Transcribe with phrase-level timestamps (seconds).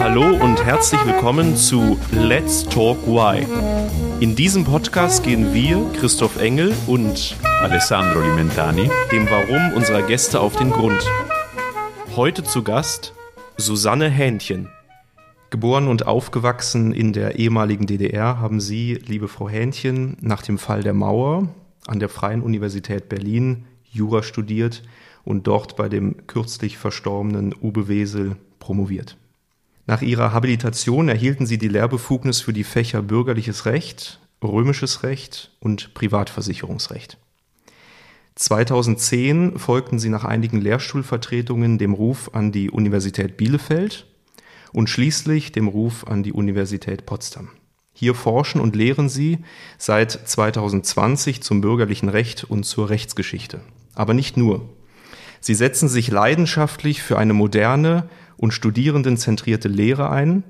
[0.00, 3.46] Hallo und herzlich willkommen zu Let's Talk Why.
[4.18, 10.56] In diesem Podcast gehen wir, Christoph Engel und Alessandro Limentani, dem Warum unserer Gäste auf
[10.56, 11.06] den Grund.
[12.16, 13.14] Heute zu Gast
[13.56, 14.68] Susanne Hähnchen.
[15.50, 20.82] Geboren und aufgewachsen in der ehemaligen DDR haben Sie, liebe Frau Hähnchen, nach dem Fall
[20.82, 21.48] der Mauer
[21.86, 24.82] an der Freien Universität Berlin Jura studiert
[25.24, 29.16] und dort bei dem kürzlich verstorbenen Uwe Wesel promoviert.
[29.86, 35.94] Nach ihrer Habilitation erhielten sie die Lehrbefugnis für die Fächer Bürgerliches Recht, Römisches Recht und
[35.94, 37.18] Privatversicherungsrecht.
[38.34, 44.06] 2010 folgten sie nach einigen Lehrstuhlvertretungen dem Ruf an die Universität Bielefeld
[44.72, 47.48] und schließlich dem Ruf an die Universität Potsdam.
[47.98, 49.38] Hier forschen und lehren sie
[49.78, 53.60] seit 2020 zum bürgerlichen Recht und zur Rechtsgeschichte.
[53.94, 54.68] Aber nicht nur.
[55.40, 60.44] Sie setzen sich leidenschaftlich für eine moderne und studierendenzentrierte Lehre ein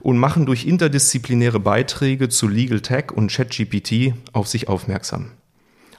[0.00, 5.30] und machen durch interdisziplinäre Beiträge zu Legal Tech und ChatGPT auf sich aufmerksam.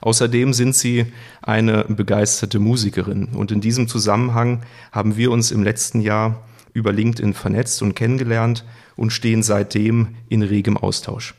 [0.02, 1.06] Außerdem sind sie
[1.40, 7.34] eine begeisterte Musikerin und in diesem Zusammenhang haben wir uns im letzten Jahr über LinkedIn
[7.34, 8.64] vernetzt und kennengelernt
[8.96, 11.34] und stehen seitdem in regem Austausch.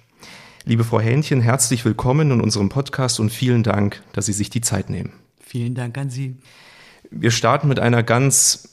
[0.66, 4.62] Liebe Frau Hähnchen, herzlich willkommen in unserem Podcast und vielen Dank, dass Sie sich die
[4.62, 5.14] Zeit nehmen.
[5.42, 6.38] Vielen Dank an Sie.
[7.12, 8.70] Wir starten mit einer ganz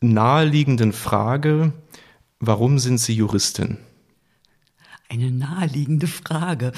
[0.00, 1.72] naheliegenden Frage.
[2.40, 3.78] Warum sind Sie Juristin?
[5.08, 6.72] Eine naheliegende Frage.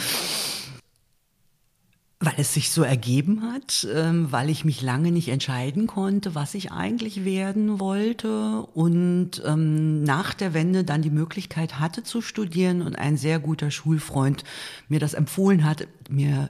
[2.19, 6.54] Weil es sich so ergeben hat, ähm, weil ich mich lange nicht entscheiden konnte, was
[6.54, 12.81] ich eigentlich werden wollte und ähm, nach der Wende dann die Möglichkeit hatte zu studieren
[12.81, 14.44] und ein sehr guter Schulfreund
[14.88, 16.49] mir das empfohlen hat, mir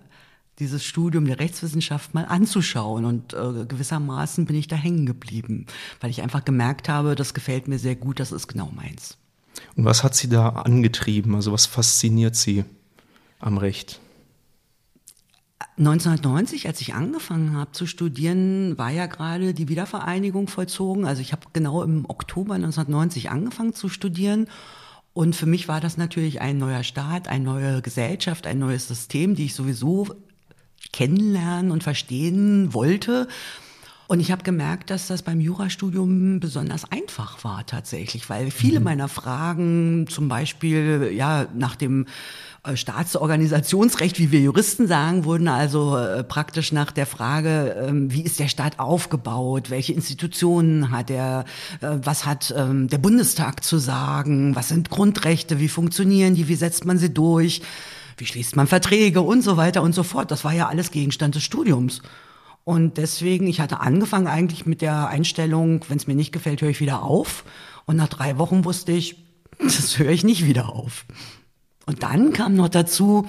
[0.58, 3.04] dieses Studium der Rechtswissenschaft mal anzuschauen.
[3.04, 5.66] Und äh, gewissermaßen bin ich da hängen geblieben,
[6.00, 9.18] weil ich einfach gemerkt habe, das gefällt mir sehr gut, das ist genau meins.
[9.74, 11.34] Und was hat Sie da angetrieben?
[11.34, 12.64] Also was fasziniert Sie
[13.38, 14.00] am Recht?
[15.78, 21.04] 1990, als ich angefangen habe zu studieren, war ja gerade die Wiedervereinigung vollzogen.
[21.04, 24.48] Also ich habe genau im Oktober 1990 angefangen zu studieren.
[25.12, 29.34] Und für mich war das natürlich ein neuer Staat, eine neue Gesellschaft, ein neues System,
[29.34, 30.08] die ich sowieso
[30.92, 33.28] kennenlernen und verstehen wollte.
[34.08, 38.84] Und ich habe gemerkt, dass das beim Jurastudium besonders einfach war tatsächlich, weil viele mhm.
[38.84, 42.06] meiner Fragen, zum Beispiel ja nach dem
[42.62, 48.22] äh, Staatsorganisationsrecht, wie wir Juristen sagen, wurden also äh, praktisch nach der Frage, ähm, wie
[48.22, 51.44] ist der Staat aufgebaut, welche Institutionen hat er,
[51.80, 56.54] äh, was hat ähm, der Bundestag zu sagen, was sind Grundrechte, wie funktionieren die, wie
[56.54, 57.60] setzt man sie durch?
[58.18, 59.20] Wie schließt man Verträge?
[59.20, 60.30] Und so weiter und so fort.
[60.30, 62.00] Das war ja alles Gegenstand des Studiums.
[62.66, 66.70] Und deswegen, ich hatte angefangen eigentlich mit der Einstellung, wenn es mir nicht gefällt, höre
[66.70, 67.44] ich wieder auf.
[67.84, 69.24] Und nach drei Wochen wusste ich,
[69.62, 71.06] das höre ich nicht wieder auf.
[71.86, 73.28] Und dann kam noch dazu,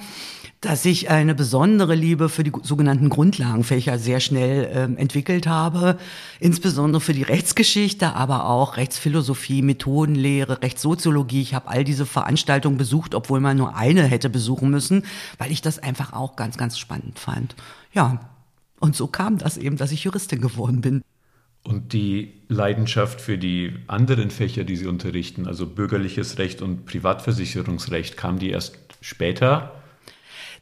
[0.60, 5.98] dass ich eine besondere Liebe für die sogenannten Grundlagenfächer sehr schnell äh, entwickelt habe,
[6.40, 11.42] insbesondere für die Rechtsgeschichte, aber auch Rechtsphilosophie, Methodenlehre, Rechtssoziologie.
[11.42, 15.04] Ich habe all diese Veranstaltungen besucht, obwohl man nur eine hätte besuchen müssen,
[15.38, 17.54] weil ich das einfach auch ganz, ganz spannend fand.
[17.92, 18.18] Ja,
[18.80, 21.02] und so kam das eben, dass ich Juristin geworden bin.
[21.64, 28.16] Und die Leidenschaft für die anderen Fächer, die Sie unterrichten, also bürgerliches Recht und Privatversicherungsrecht,
[28.16, 29.72] kam die erst später?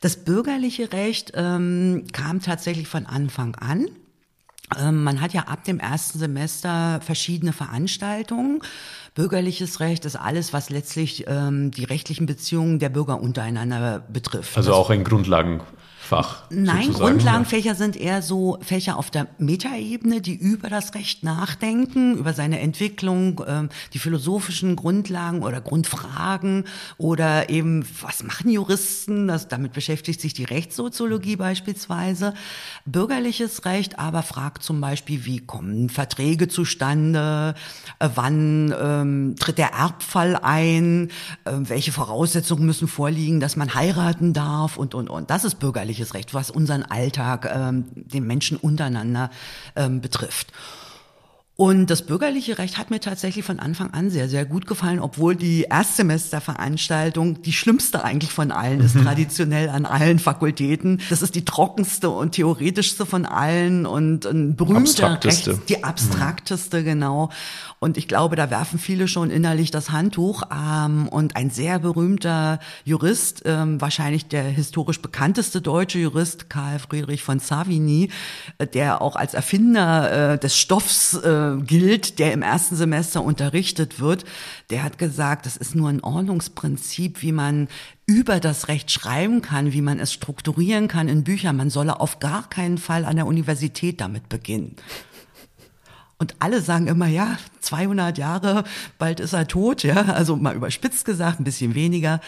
[0.01, 3.87] Das bürgerliche Recht ähm, kam tatsächlich von Anfang an.
[4.77, 8.61] Ähm, man hat ja ab dem ersten Semester verschiedene Veranstaltungen.
[9.15, 14.57] Bürgerliches Recht ist alles, was letztlich ähm, die rechtlichen Beziehungen der Bürger untereinander betrifft.
[14.57, 15.61] Also auch ein Grundlagen
[16.07, 16.45] Fach.
[16.51, 22.33] Nein, Grundlagenfächer sind eher so Fächer auf der Metaebene, die über das Recht nachdenken, über
[22.33, 26.63] seine Entwicklung, ähm, die philosophischen Grundlagen oder Grundfragen
[26.97, 29.27] oder eben, was machen Juristen?
[29.27, 32.35] Das, damit beschäftigt sich die Rechtssoziologie beispielsweise.
[32.85, 37.57] Bürgerliches Recht aber fragt zum Beispiel, wie kommen Verträge zustande?
[37.99, 41.11] Äh, wann ähm, tritt der Erbfall ein?
[41.45, 44.77] Äh, welche Voraussetzungen müssen vorliegen, dass man heiraten darf?
[44.77, 45.31] Und, und, und.
[45.31, 49.31] Das ist bürgerlich bürgerliches Recht, was unseren Alltag, ähm, den Menschen untereinander
[49.75, 50.53] ähm, betrifft.
[51.59, 55.35] Und das bürgerliche Recht hat mir tatsächlich von Anfang an sehr, sehr gut gefallen, obwohl
[55.35, 59.05] die Erstsemesterveranstaltung die schlimmste eigentlich von allen ist, mhm.
[59.05, 61.01] traditionell an allen Fakultäten.
[61.09, 66.85] Das ist die trockenste und theoretischste von allen und ein berühmter Rechts, die abstrakteste, mhm.
[66.85, 67.31] genau.
[67.79, 70.43] Und ich glaube, da werfen viele schon innerlich das Handtuch.
[70.53, 77.23] Ähm, und ein sehr berühmter Jurist, ähm, wahrscheinlich der historisch bekannteste deutsche Jurist, Karl Friedrich
[77.23, 78.11] von Savigny,
[78.59, 84.01] äh, der auch als Erfinder äh, des Stoffs äh, gilt, der im ersten Semester unterrichtet
[84.01, 84.25] wird,
[84.71, 87.69] der hat gesagt, das ist nur ein Ordnungsprinzip, wie man
[88.07, 91.57] über das Recht schreiben kann, wie man es strukturieren kann in Büchern.
[91.57, 94.77] Man solle auf gar keinen Fall an der Universität damit beginnen.
[96.19, 98.65] Und alle sagen immer, ja, 200 Jahre,
[98.99, 102.21] bald ist er tot, ja, also mal überspitzt gesagt, ein bisschen weniger.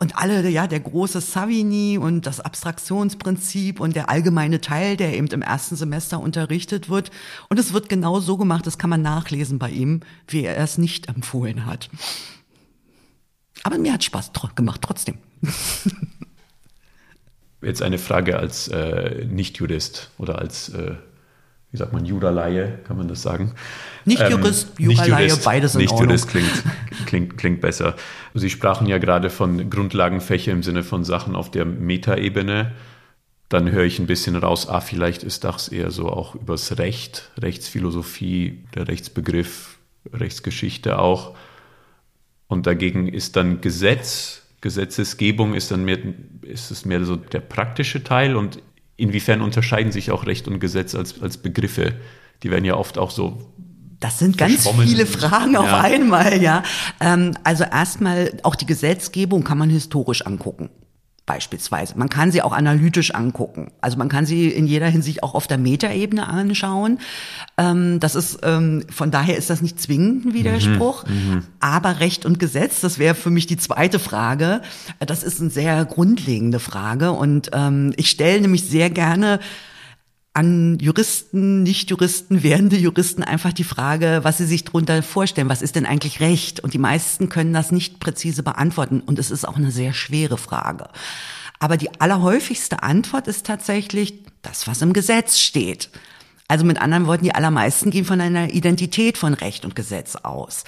[0.00, 5.26] Und alle, ja, der große Savigny und das Abstraktionsprinzip und der allgemeine Teil, der eben
[5.26, 7.10] im ersten Semester unterrichtet wird.
[7.48, 10.78] Und es wird genau so gemacht, das kann man nachlesen bei ihm, wie er es
[10.78, 11.90] nicht empfohlen hat.
[13.64, 15.18] Aber mir hat Spaß gemacht trotzdem.
[17.60, 20.94] Jetzt eine Frage als äh, Nicht-Jurist oder als äh,
[21.70, 23.52] wie sagt man, Juralaie, kann man das sagen?
[24.04, 26.08] Nicht ähm, Jurist, ähm, Juralaie, beides in nicht Ordnung.
[26.08, 26.64] Jurist klingt,
[27.06, 27.94] klingt, klingt besser.
[28.34, 32.72] Sie sprachen ja gerade von Grundlagenfächer im Sinne von Sachen auf der Metaebene.
[33.50, 37.30] Dann höre ich ein bisschen raus, ah, vielleicht ist das eher so auch übers Recht,
[37.38, 39.78] Rechtsphilosophie, der Rechtsbegriff,
[40.12, 41.34] Rechtsgeschichte auch.
[42.46, 45.98] Und dagegen ist dann Gesetz, Gesetzesgebung ist dann mehr,
[46.42, 48.62] ist es mehr so der praktische Teil und
[48.98, 51.94] inwiefern unterscheiden sich auch Recht und Gesetz als, als Begriffe?
[52.42, 53.54] Die werden ja oft auch so
[54.00, 55.80] das sind ganz viele Fragen auf ja.
[55.80, 56.62] einmal, ja.
[57.00, 60.70] Ähm, also erstmal auch die Gesetzgebung kann man historisch angucken
[61.28, 61.96] beispielsweise.
[61.96, 63.70] Man kann sie auch analytisch angucken.
[63.80, 66.98] Also man kann sie in jeder Hinsicht auch auf der Metaebene anschauen.
[67.56, 71.42] Ähm, das ist ähm, von daher ist das nicht zwingend ein Widerspruch, mhm, mhm.
[71.60, 74.62] aber Recht und Gesetz, das wäre für mich die zweite Frage.
[74.98, 79.38] Das ist eine sehr grundlegende Frage und ähm, ich stelle nämlich sehr gerne
[80.38, 85.48] an Juristen, Nicht-Juristen, werdende Juristen einfach die Frage, was sie sich darunter vorstellen.
[85.48, 86.60] Was ist denn eigentlich Recht?
[86.60, 89.00] Und die meisten können das nicht präzise beantworten.
[89.00, 90.90] Und es ist auch eine sehr schwere Frage.
[91.58, 95.90] Aber die allerhäufigste Antwort ist tatsächlich das, was im Gesetz steht.
[96.46, 100.62] Also mit anderen Worten, die allermeisten gehen von einer Identität von Recht und Gesetz aus.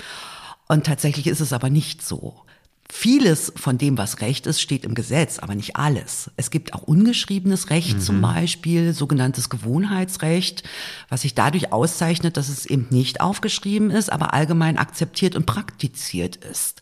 [0.67, 2.43] Und tatsächlich ist es aber nicht so.
[2.93, 6.31] Vieles von dem, was Recht ist, steht im Gesetz, aber nicht alles.
[6.37, 8.01] Es gibt auch ungeschriebenes Recht mhm.
[8.01, 10.65] zum Beispiel, sogenanntes Gewohnheitsrecht,
[11.09, 16.37] was sich dadurch auszeichnet, dass es eben nicht aufgeschrieben ist, aber allgemein akzeptiert und praktiziert
[16.37, 16.81] ist.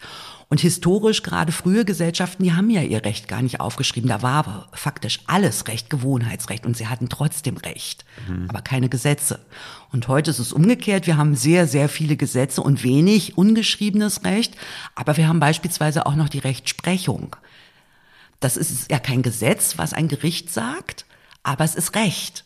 [0.50, 4.08] Und historisch, gerade frühe Gesellschaften, die haben ja ihr Recht gar nicht aufgeschrieben.
[4.08, 8.46] Da war aber faktisch alles Recht, Gewohnheitsrecht und sie hatten trotzdem Recht, mhm.
[8.48, 9.40] aber keine Gesetze.
[9.92, 11.06] Und heute ist es umgekehrt.
[11.06, 14.56] Wir haben sehr, sehr viele Gesetze und wenig ungeschriebenes Recht,
[14.94, 17.36] aber wir haben beispielsweise auch noch die Rechtsprechung.
[18.40, 21.04] Das ist ja kein Gesetz, was ein Gericht sagt,
[21.42, 22.44] aber es ist Recht.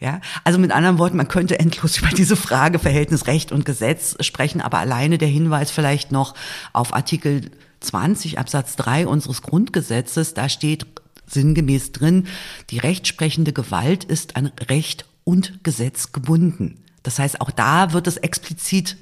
[0.00, 4.16] Ja, also mit anderen Worten, man könnte endlos über diese Frage Verhältnis Recht und Gesetz
[4.20, 6.34] sprechen, aber alleine der Hinweis vielleicht noch
[6.72, 7.50] auf Artikel
[7.80, 10.86] 20 Absatz 3 unseres Grundgesetzes, da steht
[11.26, 12.26] sinngemäß drin,
[12.70, 16.82] die rechtsprechende Gewalt ist an Recht und Gesetz gebunden.
[17.02, 18.96] Das heißt, auch da wird es explizit,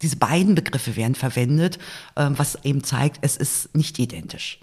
[0.00, 1.78] diese beiden Begriffe werden verwendet,
[2.16, 4.60] ähm, was eben zeigt, es ist nicht identisch.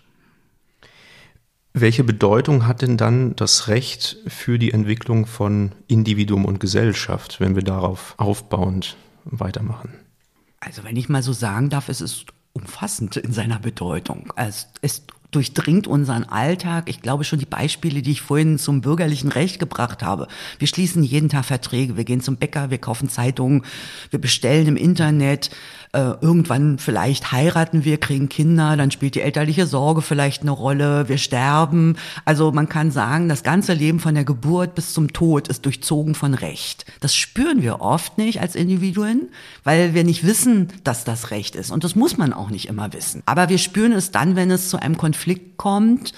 [1.73, 7.55] Welche Bedeutung hat denn dann das Recht für die Entwicklung von Individuum und Gesellschaft, wenn
[7.55, 9.93] wir darauf aufbauend weitermachen?
[10.59, 14.33] Also wenn ich mal so sagen darf, es ist umfassend in seiner Bedeutung.
[14.35, 16.89] Es ist durchdringt unseren Alltag.
[16.89, 20.27] Ich glaube schon die Beispiele, die ich vorhin zum bürgerlichen Recht gebracht habe.
[20.57, 21.97] Wir schließen jeden Tag Verträge.
[21.97, 23.63] Wir gehen zum Bäcker, wir kaufen Zeitungen,
[24.09, 25.51] wir bestellen im Internet.
[25.91, 31.09] Äh, irgendwann vielleicht heiraten wir, kriegen Kinder, dann spielt die elterliche Sorge vielleicht eine Rolle.
[31.09, 31.95] Wir sterben.
[32.25, 36.15] Also man kann sagen, das ganze Leben von der Geburt bis zum Tod ist durchzogen
[36.15, 36.85] von Recht.
[37.01, 39.29] Das spüren wir oft nicht als Individuen,
[39.63, 41.71] weil wir nicht wissen, dass das Recht ist.
[41.71, 43.23] Und das muss man auch nicht immer wissen.
[43.25, 46.13] Aber wir spüren es dann, wenn es zu einem Konflikt Konflikt kommt,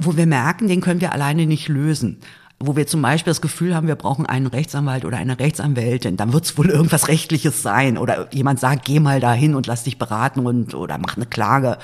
[0.00, 2.18] wo wir merken, den können wir alleine nicht lösen
[2.58, 6.32] wo wir zum Beispiel das Gefühl haben, wir brauchen einen Rechtsanwalt oder eine Rechtsanwältin, dann
[6.32, 7.98] wird es wohl irgendwas Rechtliches sein.
[7.98, 11.76] Oder jemand sagt, geh mal dahin und lass dich beraten und oder mach eine Klage.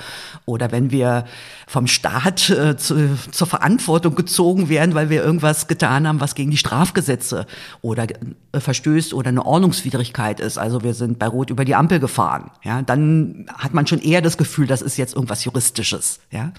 [0.45, 1.25] Oder wenn wir
[1.67, 6.49] vom Staat äh, zu, zur Verantwortung gezogen werden, weil wir irgendwas getan haben, was gegen
[6.49, 7.45] die Strafgesetze
[7.83, 8.07] oder
[8.51, 10.57] äh, verstößt oder eine Ordnungswidrigkeit ist.
[10.57, 12.49] Also wir sind bei Rot über die Ampel gefahren.
[12.63, 16.19] Ja, dann hat man schon eher das Gefühl, das ist jetzt irgendwas Juristisches.
[16.31, 16.51] Ja.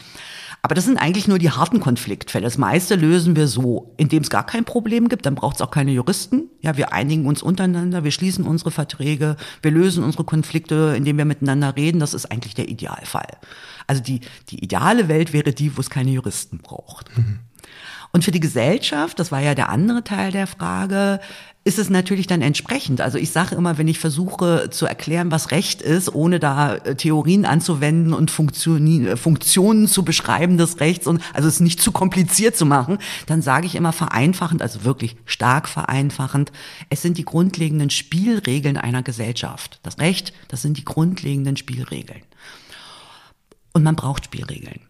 [0.64, 2.44] Aber das sind eigentlich nur die harten Konfliktfälle.
[2.44, 5.26] Das meiste lösen wir so, indem es gar kein Problem gibt.
[5.26, 6.44] Dann braucht es auch keine Juristen.
[6.62, 11.26] Ja, wir einigen uns untereinander, wir schließen unsere Verträge, wir lösen unsere Konflikte, indem wir
[11.26, 12.00] miteinander reden.
[12.00, 13.28] Das ist eigentlich der Idealfall.
[13.87, 17.14] Also die, die ideale Welt wäre die, wo es keine Juristen braucht.
[17.14, 17.40] Mhm.
[18.12, 21.21] Und für die Gesellschaft, das war ja der andere Teil der Frage,
[21.66, 23.00] ist es natürlich dann entsprechend.
[23.00, 26.94] Also ich sage immer, wenn ich versuche zu erklären, was Recht ist, ohne da äh,
[26.94, 32.54] Theorien anzuwenden und äh, Funktionen zu beschreiben des Rechts und also es nicht zu kompliziert
[32.54, 36.52] zu machen, dann sage ich immer vereinfachend, also wirklich stark vereinfachend,
[36.90, 39.80] es sind die grundlegenden Spielregeln einer Gesellschaft.
[39.83, 42.23] Das Recht, das sind die grundlegenden Spielregeln.
[43.73, 44.80] Und man braucht Spielregeln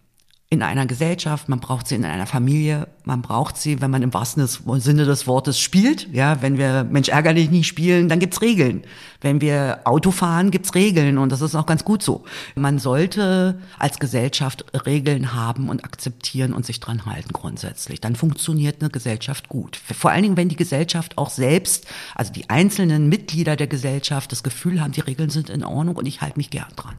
[0.51, 4.15] in einer Gesellschaft, man braucht sie in einer Familie, man braucht sie, wenn man im
[4.15, 6.09] wahrsten Sinne des Wortes spielt.
[6.13, 8.83] Ja, wenn wir Mensch ärgerlich nicht spielen, dann gibt's Regeln.
[9.21, 12.25] Wenn wir Auto fahren, gibt's Regeln und das ist auch ganz gut so.
[12.55, 18.01] Man sollte als Gesellschaft Regeln haben und akzeptieren und sich dran halten grundsätzlich.
[18.01, 19.77] Dann funktioniert eine Gesellschaft gut.
[19.77, 24.43] Vor allen Dingen, wenn die Gesellschaft auch selbst, also die einzelnen Mitglieder der Gesellschaft das
[24.43, 26.95] Gefühl haben, die Regeln sind in Ordnung und ich halte mich gern dran.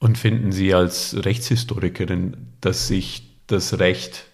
[0.00, 4.24] Und finden Sie als Rechtshistorikerin, dass sich das Recht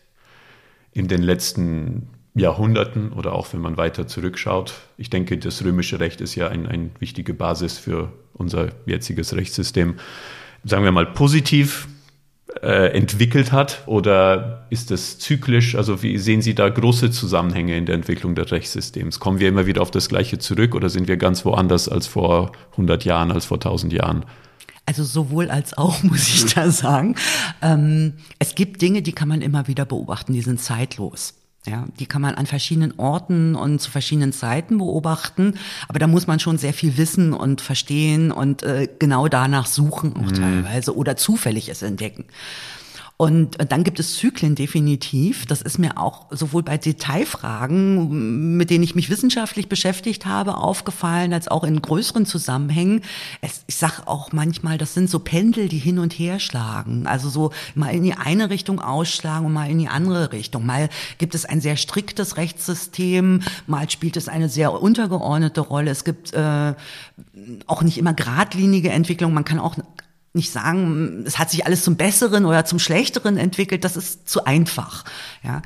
[0.92, 6.20] in den letzten Jahrhunderten oder auch wenn man weiter zurückschaut, ich denke, das römische Recht
[6.20, 9.96] ist ja eine ein wichtige Basis für unser jetziges Rechtssystem,
[10.64, 11.88] sagen wir mal positiv
[12.62, 15.74] äh, entwickelt hat oder ist das zyklisch?
[15.74, 19.18] Also wie sehen Sie da große Zusammenhänge in der Entwicklung des Rechtssystems?
[19.18, 22.52] Kommen wir immer wieder auf das Gleiche zurück oder sind wir ganz woanders als vor
[22.72, 24.24] 100 Jahren, als vor 1000 Jahren?
[24.86, 27.16] Also sowohl als auch, muss ich da sagen.
[27.60, 31.34] Ähm, es gibt Dinge, die kann man immer wieder beobachten, die sind zeitlos.
[31.66, 35.54] Ja, die kann man an verschiedenen Orten und zu verschiedenen Zeiten beobachten,
[35.88, 40.14] aber da muss man schon sehr viel wissen und verstehen und äh, genau danach suchen
[40.14, 40.34] auch mhm.
[40.34, 42.26] teilweise oder zufällig es entdecken.
[43.18, 45.46] Und dann gibt es Zyklen definitiv.
[45.46, 51.32] Das ist mir auch sowohl bei Detailfragen, mit denen ich mich wissenschaftlich beschäftigt habe, aufgefallen,
[51.32, 53.00] als auch in größeren Zusammenhängen.
[53.40, 57.06] Es, ich sage auch manchmal, das sind so Pendel, die hin und her schlagen.
[57.06, 60.66] Also so mal in die eine Richtung ausschlagen und mal in die andere Richtung.
[60.66, 65.90] Mal gibt es ein sehr striktes Rechtssystem, mal spielt es eine sehr untergeordnete Rolle.
[65.90, 66.74] Es gibt äh,
[67.66, 69.32] auch nicht immer geradlinige Entwicklung.
[69.32, 69.76] Man kann auch
[70.36, 74.44] nicht sagen, es hat sich alles zum Besseren oder zum Schlechteren entwickelt, das ist zu
[74.44, 75.04] einfach.
[75.42, 75.62] Ja.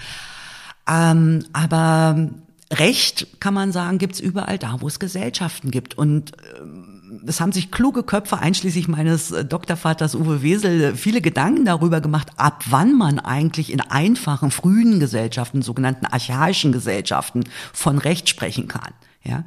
[0.88, 2.30] Ähm, aber
[2.72, 5.98] Recht, kann man sagen, gibt's überall da, wo es Gesellschaften gibt.
[5.98, 11.64] Und äh, es haben sich kluge Köpfe, einschließlich meines äh, Doktorvaters Uwe Wesel, viele Gedanken
[11.64, 18.28] darüber gemacht, ab wann man eigentlich in einfachen, frühen Gesellschaften, sogenannten archaischen Gesellschaften, von Recht
[18.28, 18.92] sprechen kann.
[19.24, 19.44] Ja.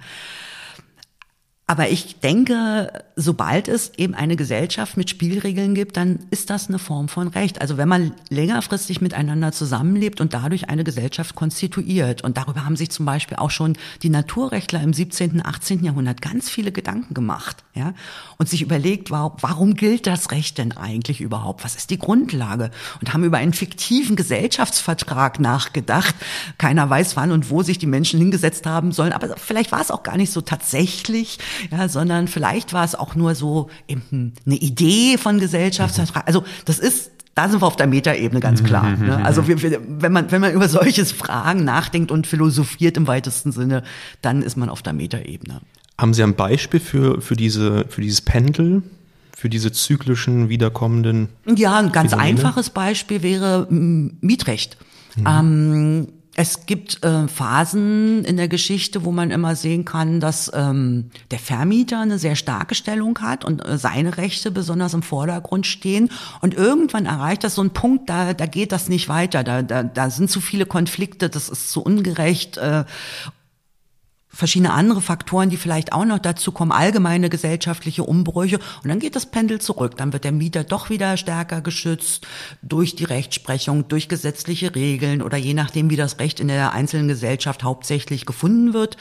[1.65, 6.77] Aber ich denke, sobald es eben eine Gesellschaft mit Spielregeln gibt, dann ist das eine
[6.77, 7.61] Form von Recht.
[7.61, 12.21] Also wenn man längerfristig miteinander zusammenlebt und dadurch eine Gesellschaft konstituiert.
[12.21, 15.85] Und darüber haben sich zum Beispiel auch schon die Naturrechtler im 17., 18.
[15.85, 17.63] Jahrhundert ganz viele Gedanken gemacht.
[17.73, 17.93] Ja?
[18.37, 21.63] Und sich überlegt, warum gilt das Recht denn eigentlich überhaupt?
[21.63, 22.71] Was ist die Grundlage?
[22.99, 26.13] Und haben über einen fiktiven Gesellschaftsvertrag nachgedacht.
[26.57, 29.13] Keiner weiß, wann und wo sich die Menschen hingesetzt haben sollen.
[29.13, 31.39] Aber vielleicht war es auch gar nicht so tatsächlich
[31.71, 36.27] ja, sondern vielleicht war es auch nur so eben eine Idee von Gesellschaftsvertrag.
[36.27, 38.95] Also das ist da sind wir auf der Metaebene ganz klar.
[38.95, 39.25] Ne?
[39.25, 43.51] Also wir, wir, wenn man wenn man über solches Fragen nachdenkt und philosophiert im weitesten
[43.51, 43.83] Sinne,
[44.21, 45.61] dann ist man auf der Metaebene.
[45.97, 48.83] Haben Sie ein Beispiel für für diese für dieses Pendel?
[49.35, 51.27] Für diese zyklischen, wiederkommenden.
[51.55, 52.37] Ja, ein ganz Phänomene?
[52.37, 54.77] einfaches Beispiel wäre Mietrecht.
[55.15, 55.27] Mhm.
[55.27, 61.11] Ähm, es gibt äh, Phasen in der Geschichte, wo man immer sehen kann, dass ähm,
[61.29, 66.09] der Vermieter eine sehr starke Stellung hat und äh, seine Rechte besonders im Vordergrund stehen.
[66.41, 69.43] Und irgendwann erreicht das so einen Punkt, da, da geht das nicht weiter.
[69.43, 72.57] Da, da, da sind zu viele Konflikte, das ist zu ungerecht.
[72.57, 72.85] Äh,
[74.33, 78.59] verschiedene andere Faktoren, die vielleicht auch noch dazu kommen, allgemeine gesellschaftliche Umbrüche.
[78.83, 79.95] Und dann geht das Pendel zurück.
[79.97, 82.27] Dann wird der Mieter doch wieder stärker geschützt
[82.63, 87.07] durch die Rechtsprechung, durch gesetzliche Regeln oder je nachdem, wie das Recht in der einzelnen
[87.07, 88.97] Gesellschaft hauptsächlich gefunden wird.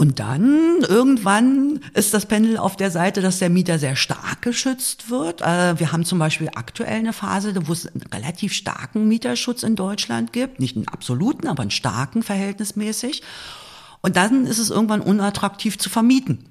[0.00, 5.10] Und dann irgendwann ist das Pendel auf der Seite, dass der Mieter sehr stark geschützt
[5.10, 5.42] wird.
[5.42, 9.76] Äh, wir haben zum Beispiel aktuell eine Phase, wo es einen relativ starken Mieterschutz in
[9.76, 10.58] Deutschland gibt.
[10.58, 13.22] Nicht einen absoluten, aber einen starken verhältnismäßig.
[14.02, 16.46] Und dann ist es irgendwann unattraktiv zu vermieten.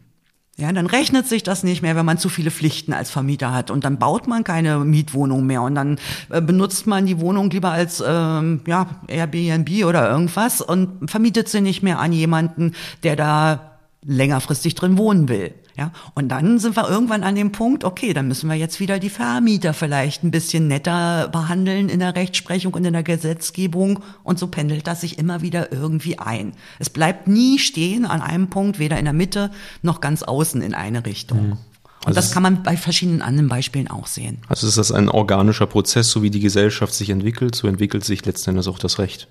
[0.60, 3.72] Ja, dann rechnet sich das nicht mehr, wenn man zu viele Pflichten als Vermieter hat
[3.72, 7.72] und dann baut man keine Mietwohnung mehr und dann äh, benutzt man die Wohnung lieber
[7.72, 13.69] als ähm, ja, Airbnb oder irgendwas und vermietet sie nicht mehr an jemanden, der da
[14.06, 15.54] längerfristig drin wohnen will.
[15.78, 19.00] Ja, und dann sind wir irgendwann an dem Punkt, okay, dann müssen wir jetzt wieder
[19.00, 24.38] die Vermieter vielleicht ein bisschen netter behandeln in der Rechtsprechung und in der Gesetzgebung und
[24.38, 26.52] so pendelt das sich immer wieder irgendwie ein.
[26.80, 29.52] Es bleibt nie stehen an einem Punkt, weder in der Mitte
[29.82, 31.48] noch ganz außen in eine Richtung.
[31.48, 31.52] Mhm.
[31.52, 34.40] Und also das kann man bei verschiedenen anderen Beispielen auch sehen.
[34.48, 38.26] Also ist das ein organischer Prozess, so wie die Gesellschaft sich entwickelt, so entwickelt sich
[38.26, 39.28] letzten Endes auch das Recht.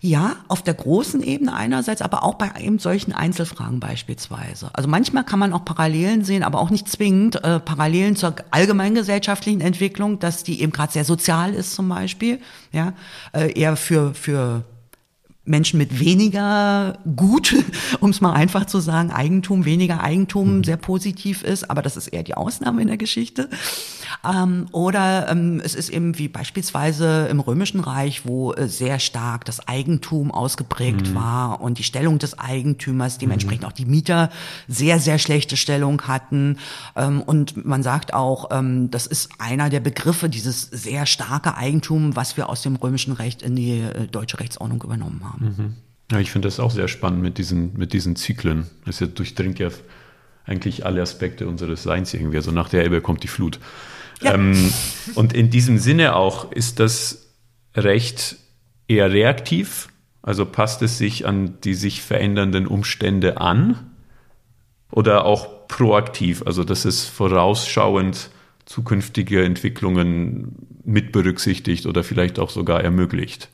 [0.00, 4.70] Ja, auf der großen Ebene einerseits, aber auch bei eben solchen Einzelfragen beispielsweise.
[4.72, 9.60] Also manchmal kann man auch Parallelen sehen, aber auch nicht zwingend äh, Parallelen zur allgemeingesellschaftlichen
[9.60, 12.38] Entwicklung, dass die eben gerade sehr sozial ist zum Beispiel,
[12.70, 12.92] ja,
[13.32, 14.64] äh, eher für für
[15.48, 17.54] Menschen mit weniger Gut,
[18.00, 20.64] um es mal einfach zu sagen, Eigentum, weniger Eigentum mhm.
[20.64, 23.48] sehr positiv ist, aber das ist eher die Ausnahme in der Geschichte.
[24.24, 29.44] Ähm, oder ähm, es ist eben wie beispielsweise im Römischen Reich, wo äh, sehr stark
[29.44, 31.14] das Eigentum ausgeprägt mhm.
[31.14, 33.68] war und die Stellung des Eigentümers, dementsprechend mhm.
[33.68, 34.30] auch die Mieter
[34.66, 36.58] sehr, sehr schlechte Stellung hatten.
[36.96, 42.16] Ähm, und man sagt auch, ähm, das ist einer der Begriffe, dieses sehr starke Eigentum,
[42.16, 45.37] was wir aus dem römischen Recht in die äh, deutsche Rechtsordnung übernommen haben.
[45.38, 45.74] Mhm.
[46.10, 48.66] Ja, ich finde das auch sehr spannend mit diesen, mit diesen Zyklen.
[48.86, 49.68] Es durchdringt ja
[50.44, 52.38] eigentlich alle Aspekte unseres Seins irgendwie.
[52.38, 53.60] Also nach der Elbe kommt die Flut.
[54.22, 54.34] Ja.
[54.34, 54.72] Ähm,
[55.14, 57.28] und in diesem Sinne auch ist das
[57.74, 58.36] Recht
[58.88, 59.88] eher reaktiv,
[60.22, 63.90] also passt es sich an die sich verändernden Umstände an
[64.90, 68.30] oder auch proaktiv, also dass es vorausschauend
[68.64, 73.50] zukünftige Entwicklungen mit berücksichtigt oder vielleicht auch sogar ermöglicht.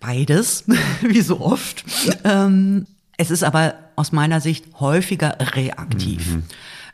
[0.00, 0.64] Beides,
[1.02, 1.84] wie so oft.
[2.24, 2.86] Ähm,
[3.16, 6.34] es ist aber aus meiner Sicht häufiger reaktiv.
[6.36, 6.42] Mhm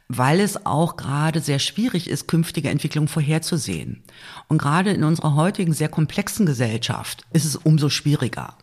[0.08, 4.02] weil es auch gerade sehr schwierig ist, künftige Entwicklungen vorherzusehen.
[4.48, 8.54] Und gerade in unserer heutigen sehr komplexen Gesellschaft ist es umso schwieriger.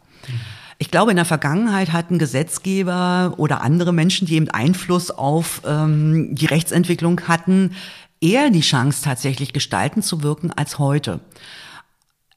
[0.77, 6.35] Ich glaube, in der Vergangenheit hatten Gesetzgeber oder andere Menschen, die eben Einfluss auf ähm,
[6.35, 7.75] die Rechtsentwicklung hatten,
[8.19, 11.19] eher die Chance, tatsächlich gestalten zu wirken als heute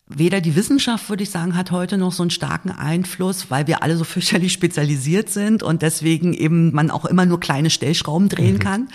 [0.07, 3.83] weder die Wissenschaft, würde ich sagen, hat heute noch so einen starken Einfluss, weil wir
[3.83, 8.55] alle so fürchterlich spezialisiert sind und deswegen eben man auch immer nur kleine Stellschrauben drehen
[8.55, 8.61] mhm.
[8.61, 8.89] kann.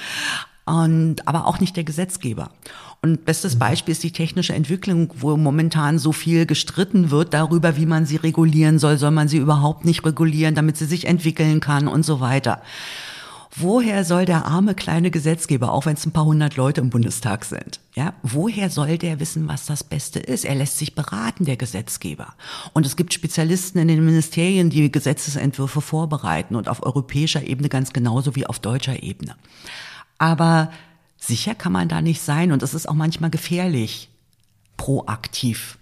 [0.65, 2.51] Und, aber auch nicht der Gesetzgeber.
[3.01, 3.59] Und bestes mhm.
[3.59, 8.17] Beispiel ist die technische Entwicklung, wo momentan so viel gestritten wird darüber, wie man sie
[8.17, 8.97] regulieren soll.
[8.97, 12.61] Soll man sie überhaupt nicht regulieren, damit sie sich entwickeln kann und so weiter.
[13.55, 17.45] Woher soll der arme kleine Gesetzgeber, auch wenn es ein paar hundert Leute im Bundestag
[17.45, 20.45] sind, ja, woher soll der wissen, was das Beste ist?
[20.45, 22.35] Er lässt sich beraten, der Gesetzgeber.
[22.73, 27.91] Und es gibt Spezialisten in den Ministerien, die Gesetzesentwürfe vorbereiten und auf europäischer Ebene ganz
[27.91, 29.35] genauso wie auf deutscher Ebene.
[30.19, 30.71] Aber
[31.17, 34.09] sicher kann man da nicht sein und es ist auch manchmal gefährlich,
[34.77, 35.78] proaktiv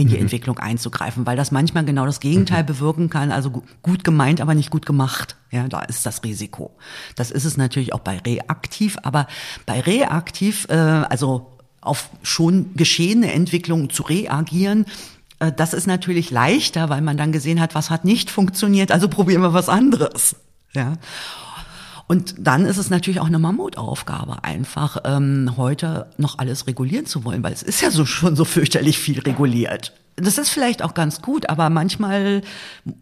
[0.00, 0.22] in die mhm.
[0.22, 2.66] Entwicklung einzugreifen, weil das manchmal genau das Gegenteil mhm.
[2.66, 3.30] bewirken kann.
[3.32, 5.36] Also gut gemeint, aber nicht gut gemacht.
[5.50, 6.76] Ja, da ist das Risiko.
[7.16, 9.26] Das ist es natürlich auch bei reaktiv, aber
[9.66, 11.46] bei reaktiv, äh, also
[11.80, 14.86] auf schon geschehene Entwicklungen zu reagieren,
[15.38, 19.08] äh, das ist natürlich leichter, weil man dann gesehen hat, was hat nicht funktioniert, also
[19.08, 20.36] probieren wir was anderes.
[20.72, 20.94] Ja.
[22.10, 27.24] Und dann ist es natürlich auch eine Mammutaufgabe, einfach ähm, heute noch alles regulieren zu
[27.24, 29.92] wollen, weil es ist ja so schon so fürchterlich viel reguliert.
[30.16, 32.42] Das ist vielleicht auch ganz gut, aber manchmal,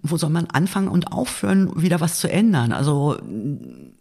[0.03, 2.75] wo soll man anfangen und aufhören, wieder was zu ändern?
[2.75, 3.17] Also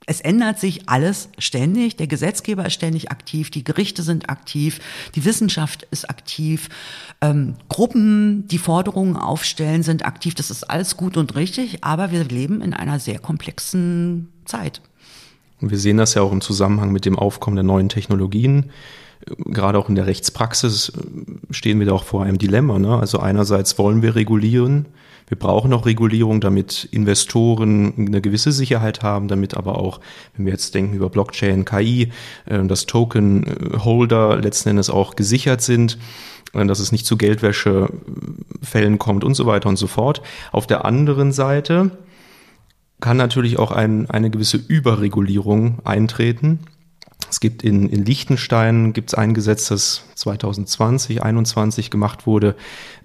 [0.05, 1.95] es ändert sich alles ständig.
[1.95, 4.81] Der Gesetzgeber ist ständig aktiv, die Gerichte sind aktiv,
[5.15, 6.67] die Wissenschaft ist aktiv,
[7.21, 10.35] ähm, Gruppen, die Forderungen aufstellen, sind aktiv.
[10.35, 14.81] Das ist alles gut und richtig, aber wir leben in einer sehr komplexen Zeit.
[15.61, 18.71] Und wir sehen das ja auch im Zusammenhang mit dem Aufkommen der neuen Technologien.
[19.45, 20.93] Gerade auch in der Rechtspraxis
[21.49, 22.77] stehen wir da auch vor einem Dilemma.
[22.77, 22.97] Ne?
[22.97, 24.85] Also einerseits wollen wir regulieren,
[25.27, 29.99] wir brauchen auch Regulierung, damit Investoren eine gewisse Sicherheit haben, damit aber auch,
[30.35, 32.11] wenn wir jetzt denken über Blockchain, KI,
[32.45, 35.97] äh, dass Token-Holder letzten Endes auch gesichert sind
[36.53, 40.21] äh, dass es nicht zu Geldwäschefällen kommt und so weiter und so fort.
[40.53, 41.91] Auf der anderen Seite
[42.99, 46.59] kann natürlich auch ein, eine gewisse Überregulierung eintreten.
[47.29, 52.55] Es gibt in, in Liechtenstein gibt es ein Gesetz, das 2020, 2021 gemacht wurde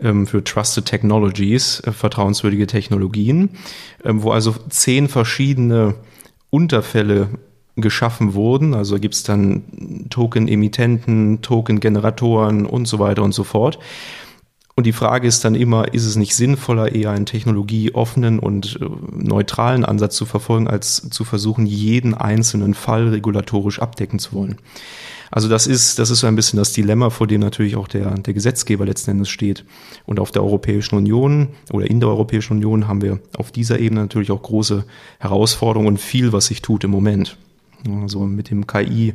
[0.01, 3.51] ähm, für Trusted Technologies, äh, vertrauenswürdige Technologien,
[4.05, 5.97] ähm, wo also zehn verschiedene
[6.51, 7.31] Unterfälle
[7.77, 8.75] geschaffen wurden.
[8.75, 13.79] Also gibt es dann Token-Emittenten, Token-Generatoren und so weiter und so fort.
[14.75, 18.87] Und die Frage ist dann immer, ist es nicht sinnvoller, eher einen technologieoffenen und äh,
[19.13, 24.57] neutralen Ansatz zu verfolgen, als zu versuchen, jeden einzelnen Fall regulatorisch abdecken zu wollen?
[25.31, 28.15] Also das ist, das ist so ein bisschen das Dilemma, vor dem natürlich auch der,
[28.19, 29.65] der Gesetzgeber letzten Endes steht.
[30.05, 34.03] Und auf der Europäischen Union oder in der Europäischen Union haben wir auf dieser Ebene
[34.03, 34.85] natürlich auch große
[35.19, 37.39] Herausforderungen und viel, was sich tut im Moment.
[38.03, 39.15] Also mit dem KI,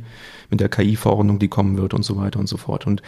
[0.50, 2.86] mit der KI-Verordnung, die kommen wird und so weiter und so fort.
[2.86, 3.00] Und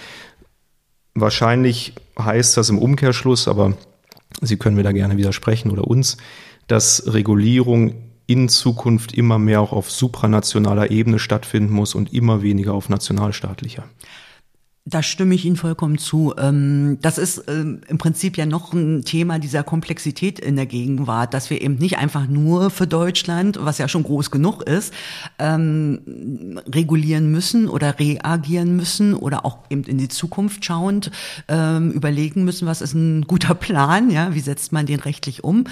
[1.21, 3.75] wahrscheinlich heißt das im Umkehrschluss, aber
[4.41, 6.17] Sie können mir da gerne widersprechen oder uns,
[6.67, 7.95] dass Regulierung
[8.27, 13.85] in Zukunft immer mehr auch auf supranationaler Ebene stattfinden muss und immer weniger auf nationalstaatlicher.
[14.91, 16.35] Da stimme ich Ihnen vollkommen zu.
[16.37, 21.33] Ähm, das ist ähm, im Prinzip ja noch ein Thema dieser Komplexität in der Gegenwart,
[21.33, 24.93] dass wir eben nicht einfach nur für Deutschland, was ja schon groß genug ist,
[25.39, 31.11] ähm, regulieren müssen oder reagieren müssen oder auch eben in die Zukunft schauend
[31.49, 35.65] überlegen müssen, was ist ein guter Plan, ja, wie setzt man den rechtlich um,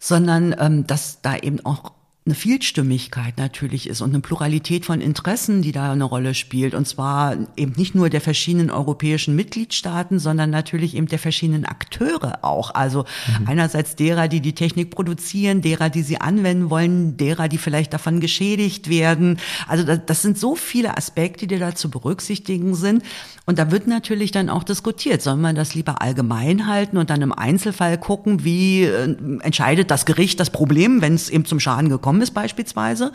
[0.00, 1.92] sondern dass da eben auch
[2.24, 6.72] eine Vielstimmigkeit natürlich ist und eine Pluralität von Interessen, die da eine Rolle spielt.
[6.72, 12.44] Und zwar eben nicht nur der verschiedenen europäischen Mitgliedstaaten, sondern natürlich eben der verschiedenen Akteure
[12.44, 12.76] auch.
[12.76, 13.06] Also
[13.40, 13.48] mhm.
[13.48, 18.20] einerseits derer, die die Technik produzieren, derer, die sie anwenden wollen, derer, die vielleicht davon
[18.20, 19.40] geschädigt werden.
[19.66, 23.02] Also das, das sind so viele Aspekte, die da zu berücksichtigen sind.
[23.46, 27.20] Und da wird natürlich dann auch diskutiert, soll man das lieber allgemein halten und dann
[27.22, 31.88] im Einzelfall gucken, wie äh, entscheidet das Gericht das Problem, wenn es eben zum Schaden
[31.88, 33.12] gekommen ist beispielsweise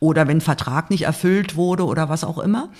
[0.00, 2.70] oder wenn Vertrag nicht erfüllt wurde oder was auch immer.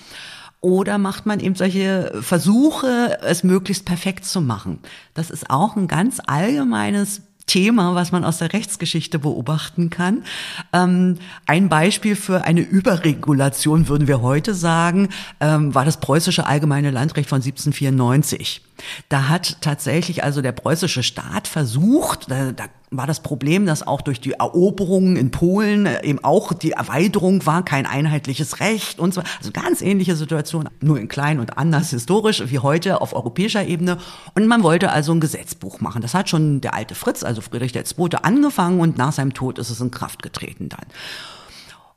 [0.60, 4.78] Oder macht man eben solche Versuche, es möglichst perfekt zu machen?
[5.14, 10.24] Das ist auch ein ganz allgemeines Thema, was man aus der Rechtsgeschichte beobachten kann.
[10.72, 15.08] Ähm, ein Beispiel für eine Überregulation, würden wir heute sagen,
[15.40, 18.62] ähm, war das preußische allgemeine Landrecht von 1794.
[19.08, 24.00] Da hat tatsächlich also der preußische Staat versucht, da, da war das Problem, dass auch
[24.00, 29.12] durch die Eroberungen in Polen äh, eben auch die Erweiterung war, kein einheitliches Recht und
[29.12, 29.22] so.
[29.38, 33.98] Also ganz ähnliche Situation, nur in klein und anders historisch wie heute auf europäischer Ebene.
[34.34, 36.02] Und man wollte also ein Gesetzbuch machen.
[36.02, 38.08] Das hat schon der alte Fritz, also Friedrich II.
[38.22, 40.86] angefangen und nach seinem Tod ist es in Kraft getreten dann.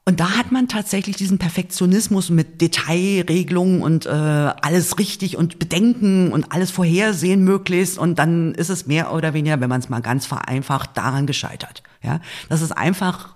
[0.10, 6.32] Und da hat man tatsächlich diesen Perfektionismus mit Detailregelungen und äh, alles richtig und bedenken
[6.32, 8.00] und alles vorhersehen möglichst.
[8.00, 11.84] Und dann ist es mehr oder weniger, wenn man es mal ganz vereinfacht, daran gescheitert.
[12.02, 13.36] Ja, das ist einfach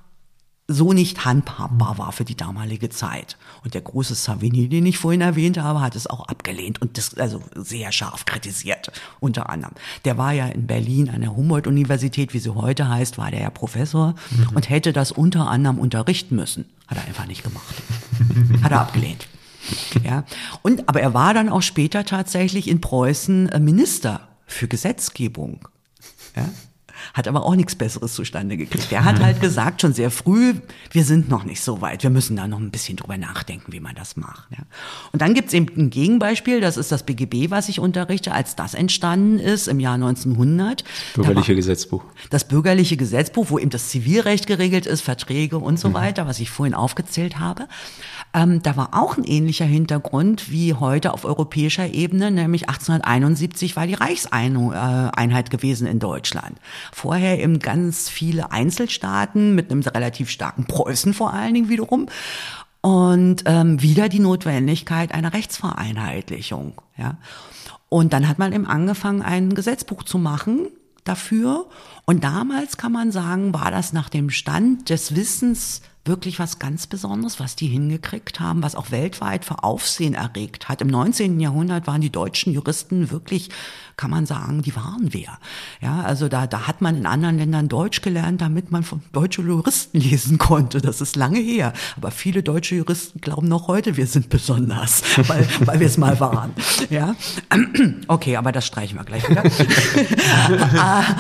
[0.68, 3.38] so nicht handhabbar war für die damalige Zeit.
[3.64, 7.18] Und der große Savigny, den ich vorhin erwähnt habe, hat es auch abgelehnt und das
[7.18, 9.74] also sehr scharf kritisiert, unter anderem.
[10.04, 13.50] Der war ja in Berlin an der Humboldt-Universität, wie sie heute heißt, war der ja
[13.50, 14.56] Professor mhm.
[14.56, 16.66] und hätte das unter anderem unterrichten müssen.
[16.88, 17.76] Hat er einfach nicht gemacht.
[18.62, 19.28] hat er abgelehnt.
[20.04, 20.26] Ja.
[20.62, 25.68] Und, aber er war dann auch später tatsächlich in Preußen äh, Minister für Gesetzgebung.
[26.36, 26.50] Ja
[27.14, 28.90] hat aber auch nichts Besseres zustande gekriegt.
[28.92, 30.56] Der hat halt gesagt, schon sehr früh,
[30.92, 33.80] wir sind noch nicht so weit, wir müssen da noch ein bisschen drüber nachdenken, wie
[33.80, 34.52] man das macht.
[34.52, 34.64] Ja.
[35.12, 38.74] Und dann gibt's eben ein Gegenbeispiel, das ist das BGB, was ich unterrichte, als das
[38.74, 40.84] entstanden ist im Jahr 1900.
[41.14, 42.04] Bürgerliche da Gesetzbuch.
[42.32, 45.94] Das bürgerliche Gesetzbuch, wo eben das Zivilrecht geregelt ist, Verträge und so mhm.
[45.94, 47.68] weiter, was ich vorhin aufgezählt habe.
[48.34, 53.86] Ähm, da war auch ein ähnlicher Hintergrund wie heute auf europäischer Ebene, nämlich 1871 war
[53.86, 56.58] die Reichseinheit gewesen in Deutschland.
[57.04, 62.08] Vorher eben ganz viele Einzelstaaten mit einem relativ starken Preußen vor allen Dingen wiederum
[62.80, 66.82] und ähm, wieder die Notwendigkeit einer Rechtsvereinheitlichung.
[66.96, 67.18] Ja.
[67.90, 70.70] Und dann hat man eben angefangen, ein Gesetzbuch zu machen
[71.04, 71.66] dafür.
[72.06, 76.86] Und damals kann man sagen, war das nach dem Stand des Wissens wirklich was ganz
[76.86, 80.82] Besonderes, was die hingekriegt haben, was auch weltweit für Aufsehen erregt hat.
[80.82, 81.40] Im 19.
[81.40, 83.50] Jahrhundert waren die deutschen Juristen wirklich,
[83.96, 85.40] kann man sagen, die waren wer.
[85.82, 89.44] Ja, also da, da hat man in anderen Ländern Deutsch gelernt, damit man von deutsche
[89.44, 90.82] Juristen lesen konnte.
[90.82, 91.72] Das ist lange her.
[91.96, 96.20] Aber viele deutsche Juristen glauben noch heute, wir sind besonders, weil, weil wir es mal
[96.20, 96.52] waren.
[96.90, 97.16] Ja,
[98.08, 99.44] okay, aber das streichen wir gleich wieder.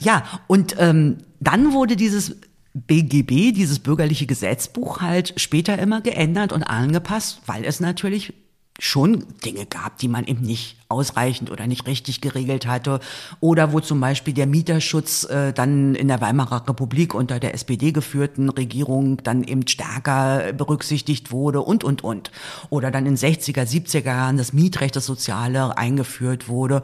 [0.00, 2.36] ja, und ähm, dann wurde dieses
[2.76, 8.34] BGB, dieses bürgerliche Gesetzbuch, halt später immer geändert und angepasst, weil es natürlich
[8.78, 13.00] schon Dinge gab, die man eben nicht ausreichend oder nicht richtig geregelt hatte
[13.40, 17.92] oder wo zum Beispiel der Mieterschutz äh, dann in der Weimarer Republik unter der SPD
[17.92, 22.30] geführten Regierung dann eben stärker berücksichtigt wurde und, und, und.
[22.68, 26.82] Oder dann in 60er, 70er Jahren das Mietrecht, das Soziale eingeführt wurde.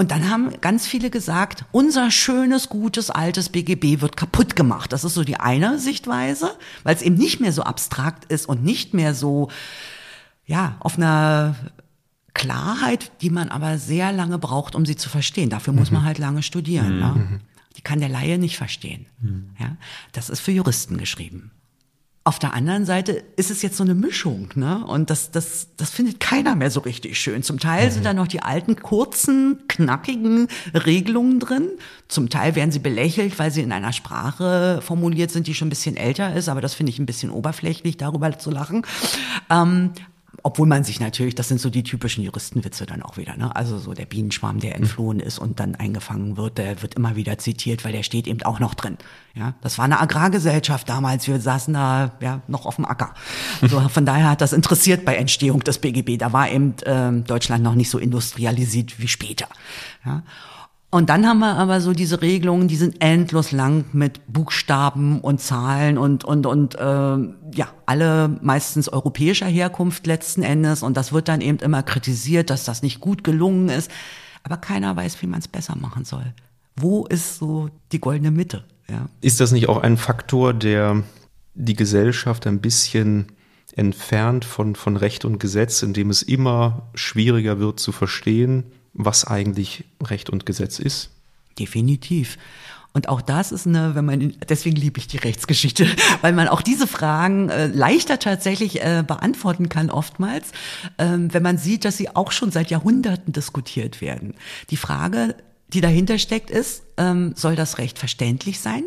[0.00, 4.94] Und dann haben ganz viele gesagt, unser schönes, gutes, altes BGB wird kaputt gemacht.
[4.94, 8.64] Das ist so die eine Sichtweise, weil es eben nicht mehr so abstrakt ist und
[8.64, 9.50] nicht mehr so,
[10.46, 11.54] ja, auf einer
[12.32, 15.50] Klarheit, die man aber sehr lange braucht, um sie zu verstehen.
[15.50, 16.06] Dafür muss man mhm.
[16.06, 16.94] halt lange studieren.
[16.94, 17.00] Mhm.
[17.00, 17.40] Ne?
[17.76, 19.04] Die kann der Laie nicht verstehen.
[19.20, 19.50] Mhm.
[19.58, 19.76] Ja?
[20.12, 21.50] Das ist für Juristen geschrieben.
[22.22, 24.84] Auf der anderen Seite ist es jetzt so eine Mischung, ne?
[24.86, 27.42] Und das, das, das findet keiner mehr so richtig schön.
[27.42, 27.92] Zum Teil mhm.
[27.92, 31.70] sind da noch die alten, kurzen, knackigen Regelungen drin.
[32.08, 35.70] Zum Teil werden sie belächelt, weil sie in einer Sprache formuliert sind, die schon ein
[35.70, 36.50] bisschen älter ist.
[36.50, 38.84] Aber das finde ich ein bisschen oberflächlich, darüber zu lachen.
[39.48, 39.92] Ähm,
[40.42, 43.54] obwohl man sich natürlich, das sind so die typischen Juristenwitze dann auch wieder, ne?
[43.54, 47.38] Also so der Bienenschwarm, der entflohen ist und dann eingefangen wird, der wird immer wieder
[47.38, 48.96] zitiert, weil der steht eben auch noch drin.
[49.34, 51.26] Ja, das war eine Agrargesellschaft damals.
[51.26, 53.14] Wir saßen da ja noch auf dem Acker.
[53.62, 56.18] Also von daher hat das interessiert bei Entstehung des BGB.
[56.18, 59.46] Da war eben äh, Deutschland noch nicht so industrialisiert wie später.
[60.04, 60.22] Ja.
[60.92, 65.40] Und dann haben wir aber so diese Regelungen, die sind endlos lang mit Buchstaben und
[65.40, 70.82] Zahlen und und und äh, ja alle meistens europäischer Herkunft letzten Endes.
[70.82, 73.88] Und das wird dann eben immer kritisiert, dass das nicht gut gelungen ist.
[74.42, 76.34] Aber keiner weiß, wie man es besser machen soll.
[76.74, 78.64] Wo ist so die goldene Mitte?
[78.88, 79.06] Ja.
[79.20, 81.04] Ist das nicht auch ein Faktor, der
[81.54, 83.26] die Gesellschaft ein bisschen
[83.76, 89.84] entfernt von, von Recht und Gesetz, indem es immer schwieriger wird zu verstehen, was eigentlich
[90.02, 91.10] Recht und Gesetz ist?
[91.58, 92.38] Definitiv.
[92.92, 95.86] Und auch das ist eine, wenn man, deswegen liebe ich die Rechtsgeschichte,
[96.22, 100.50] weil man auch diese Fragen äh, leichter tatsächlich äh, beantworten kann oftmals,
[100.98, 104.34] ähm, wenn man sieht, dass sie auch schon seit Jahrhunderten diskutiert werden.
[104.70, 105.36] Die Frage,
[105.68, 108.82] die dahinter steckt, ist, ähm, soll das Recht verständlich sein,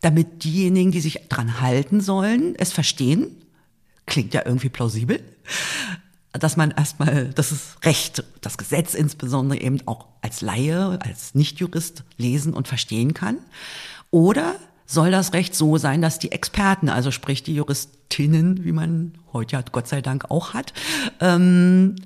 [0.00, 3.36] damit diejenigen, die sich dran halten sollen, es verstehen?
[4.06, 5.20] Klingt ja irgendwie plausibel
[6.38, 12.04] dass man erstmal das ist Recht, das Gesetz insbesondere eben auch als Laie, als Nichtjurist
[12.16, 13.38] lesen und verstehen kann.
[14.10, 19.12] Oder soll das Recht so sein, dass die Experten, also sprich die Juristinnen, wie man
[19.32, 20.74] heute ja Gott sei Dank auch hat,
[21.20, 21.96] ähm,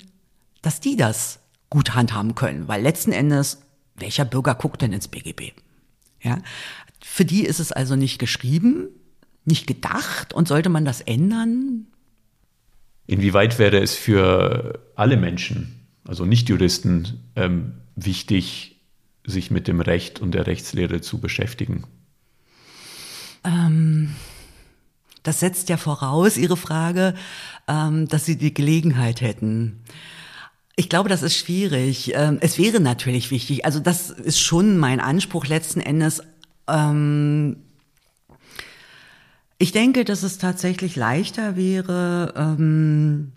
[0.62, 2.68] dass die das gut handhaben können.
[2.68, 3.62] Weil letzten Endes,
[3.96, 5.52] welcher Bürger guckt denn ins BGB?
[6.20, 6.38] Ja,
[7.02, 8.88] für die ist es also nicht geschrieben,
[9.44, 11.86] nicht gedacht und sollte man das ändern,
[13.08, 18.76] Inwieweit wäre es für alle Menschen, also Nichtjuristen, ähm, wichtig,
[19.24, 21.84] sich mit dem Recht und der Rechtslehre zu beschäftigen?
[23.44, 24.10] Ähm,
[25.22, 27.14] das setzt ja voraus, Ihre Frage,
[27.66, 29.80] ähm, dass Sie die Gelegenheit hätten.
[30.76, 32.12] Ich glaube, das ist schwierig.
[32.14, 33.64] Ähm, es wäre natürlich wichtig.
[33.64, 36.22] Also das ist schon mein Anspruch letzten Endes.
[36.68, 37.56] Ähm,
[39.58, 43.32] ich denke, dass es tatsächlich leichter wäre, ähm,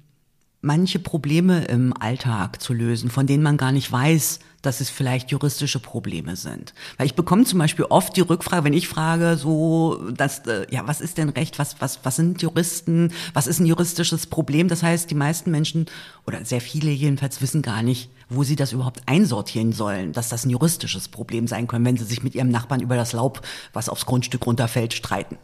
[0.61, 5.31] manche Probleme im Alltag zu lösen, von denen man gar nicht weiß, dass es vielleicht
[5.31, 6.75] juristische Probleme sind.
[6.97, 10.87] Weil ich bekomme zum Beispiel oft die Rückfrage, wenn ich frage, so, dass, äh, ja,
[10.87, 14.67] was ist denn Recht, was, was, was sind Juristen, was ist ein juristisches Problem?
[14.67, 15.87] Das heißt, die meisten Menschen
[16.27, 20.45] oder sehr viele jedenfalls wissen gar nicht, wo sie das überhaupt einsortieren sollen, dass das
[20.45, 23.41] ein juristisches Problem sein können, wenn sie sich mit ihrem Nachbarn über das Laub,
[23.73, 25.37] was aufs Grundstück runterfällt, streiten.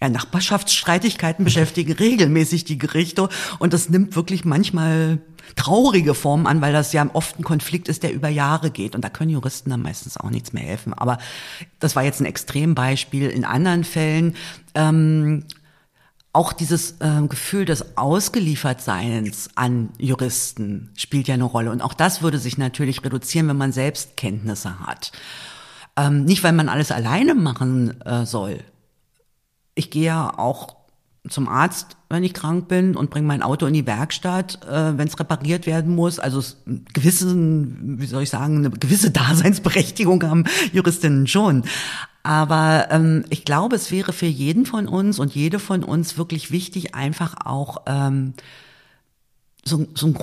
[0.00, 5.18] Ja, Nachbarschaftsstreitigkeiten beschäftigen regelmäßig die Gerichte und das nimmt wirklich manchmal
[5.56, 9.04] traurige Formen an, weil das ja oft ein Konflikt ist, der über Jahre geht und
[9.04, 10.94] da können Juristen dann meistens auch nichts mehr helfen.
[10.94, 11.18] Aber
[11.80, 13.28] das war jetzt ein Extrembeispiel.
[13.28, 14.36] In anderen Fällen
[14.76, 15.44] ähm,
[16.32, 22.22] auch dieses äh, Gefühl des Ausgeliefertseins an Juristen spielt ja eine Rolle und auch das
[22.22, 25.10] würde sich natürlich reduzieren, wenn man selbst Kenntnisse hat.
[25.96, 28.60] Ähm, nicht, weil man alles alleine machen äh, soll
[29.78, 30.76] ich gehe ja auch
[31.28, 35.08] zum Arzt, wenn ich krank bin und bringe mein Auto in die Werkstatt, äh, wenn
[35.08, 36.18] es repariert werden muss.
[36.18, 36.42] Also
[36.92, 41.64] gewissen, wie soll ich sagen, eine gewisse Daseinsberechtigung haben Juristinnen schon.
[42.22, 46.50] Aber ähm, ich glaube, es wäre für jeden von uns und jede von uns wirklich
[46.50, 48.34] wichtig, einfach auch ähm,
[49.64, 50.14] so, so ein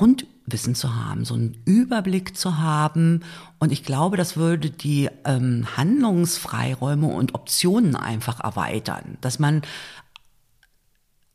[0.46, 3.24] Grundwissen zu haben, so einen Überblick zu haben.
[3.60, 9.64] Und ich glaube, das würde die ähm, Handlungsfreiräume und Optionen einfach erweitern, dass man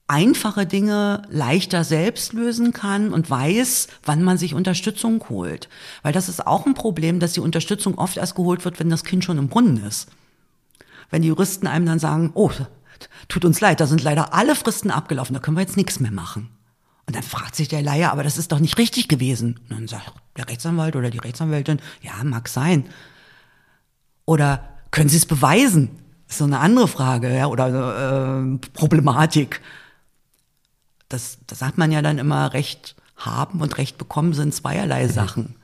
[0.07, 5.68] einfache Dinge leichter selbst lösen kann und weiß, wann man sich Unterstützung holt.
[6.03, 9.05] Weil das ist auch ein Problem, dass die Unterstützung oft erst geholt wird, wenn das
[9.05, 10.09] Kind schon im Brunnen ist.
[11.11, 12.51] Wenn die Juristen einem dann sagen, oh,
[13.29, 16.12] tut uns leid, da sind leider alle Fristen abgelaufen, da können wir jetzt nichts mehr
[16.12, 16.49] machen.
[17.06, 19.58] Und dann fragt sich der Laie, aber das ist doch nicht richtig gewesen.
[19.68, 22.84] Und dann sagt der Rechtsanwalt oder die Rechtsanwältin, ja, mag sein.
[24.26, 25.90] Oder können Sie es beweisen?
[26.30, 29.60] ist so eine andere Frage, ja, oder äh, Problematik.
[31.08, 35.56] Das, das sagt man ja dann immer, Recht haben und Recht bekommen sind zweierlei Sachen.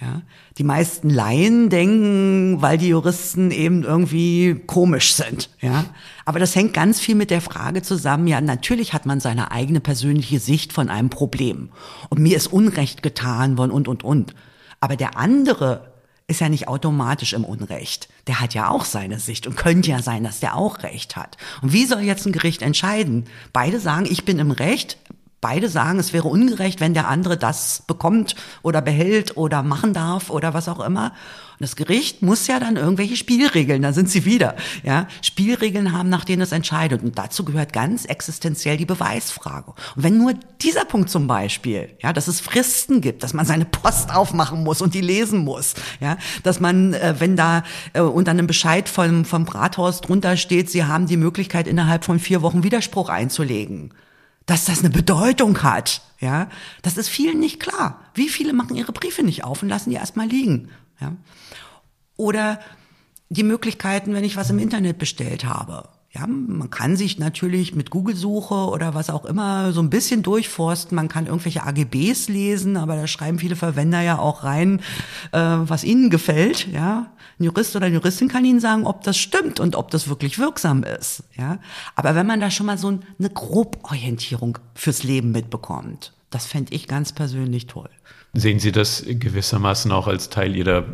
[0.00, 0.22] Ja,
[0.56, 5.50] die meisten Laien denken, weil die Juristen eben irgendwie komisch sind.
[5.60, 5.84] Ja,
[6.24, 8.26] aber das hängt ganz viel mit der Frage zusammen.
[8.26, 11.68] Ja, natürlich hat man seine eigene persönliche Sicht von einem Problem
[12.08, 14.34] und mir ist Unrecht getan worden und und und.
[14.80, 15.92] Aber der andere
[16.30, 18.08] ist ja nicht automatisch im Unrecht.
[18.26, 21.36] Der hat ja auch seine Sicht und könnte ja sein, dass der auch Recht hat.
[21.60, 23.26] Und wie soll jetzt ein Gericht entscheiden?
[23.52, 24.96] Beide sagen, ich bin im Recht,
[25.40, 30.28] Beide sagen, es wäre ungerecht, wenn der andere das bekommt oder behält oder machen darf
[30.28, 31.12] oder was auch immer.
[31.60, 36.10] Und das Gericht muss ja dann irgendwelche Spielregeln, da sind sie wieder, ja, Spielregeln haben,
[36.10, 37.02] nach denen es entscheidet.
[37.02, 39.72] Und dazu gehört ganz existenziell die Beweisfrage.
[39.96, 43.64] Und wenn nur dieser Punkt zum Beispiel, ja, dass es Fristen gibt, dass man seine
[43.64, 47.62] Post aufmachen muss und die lesen muss, ja, dass man, äh, wenn da
[47.94, 52.18] äh, unter einem Bescheid vom, vom Rathaus drunter steht, sie haben die Möglichkeit, innerhalb von
[52.18, 53.92] vier Wochen Widerspruch einzulegen
[54.50, 56.02] dass das eine Bedeutung hat.
[56.18, 56.50] Ja,
[56.82, 58.00] das ist vielen nicht klar.
[58.14, 60.70] Wie viele machen ihre Briefe nicht auf und lassen die erstmal liegen?
[61.00, 61.16] Ja?
[62.16, 62.58] Oder
[63.28, 65.88] die Möglichkeiten, wenn ich was im Internet bestellt habe.
[66.12, 70.96] Ja, man kann sich natürlich mit Google-Suche oder was auch immer so ein bisschen durchforsten.
[70.96, 74.80] Man kann irgendwelche AGBs lesen, aber da schreiben viele Verwender ja auch rein,
[75.30, 76.66] äh, was ihnen gefällt.
[76.72, 80.08] Ja, ein Jurist oder eine Juristin kann ihnen sagen, ob das stimmt und ob das
[80.08, 81.22] wirklich wirksam ist.
[81.36, 81.58] Ja,
[81.94, 86.88] aber wenn man da schon mal so eine Groborientierung fürs Leben mitbekommt, das fände ich
[86.88, 87.88] ganz persönlich toll.
[88.32, 90.84] Sehen Sie das gewissermaßen auch als Teil Ihrer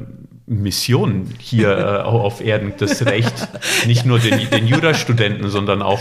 [0.46, 3.48] Mission hier äh, auf Erden, das Recht
[3.86, 6.00] nicht nur den, den Jurastudenten, sondern auch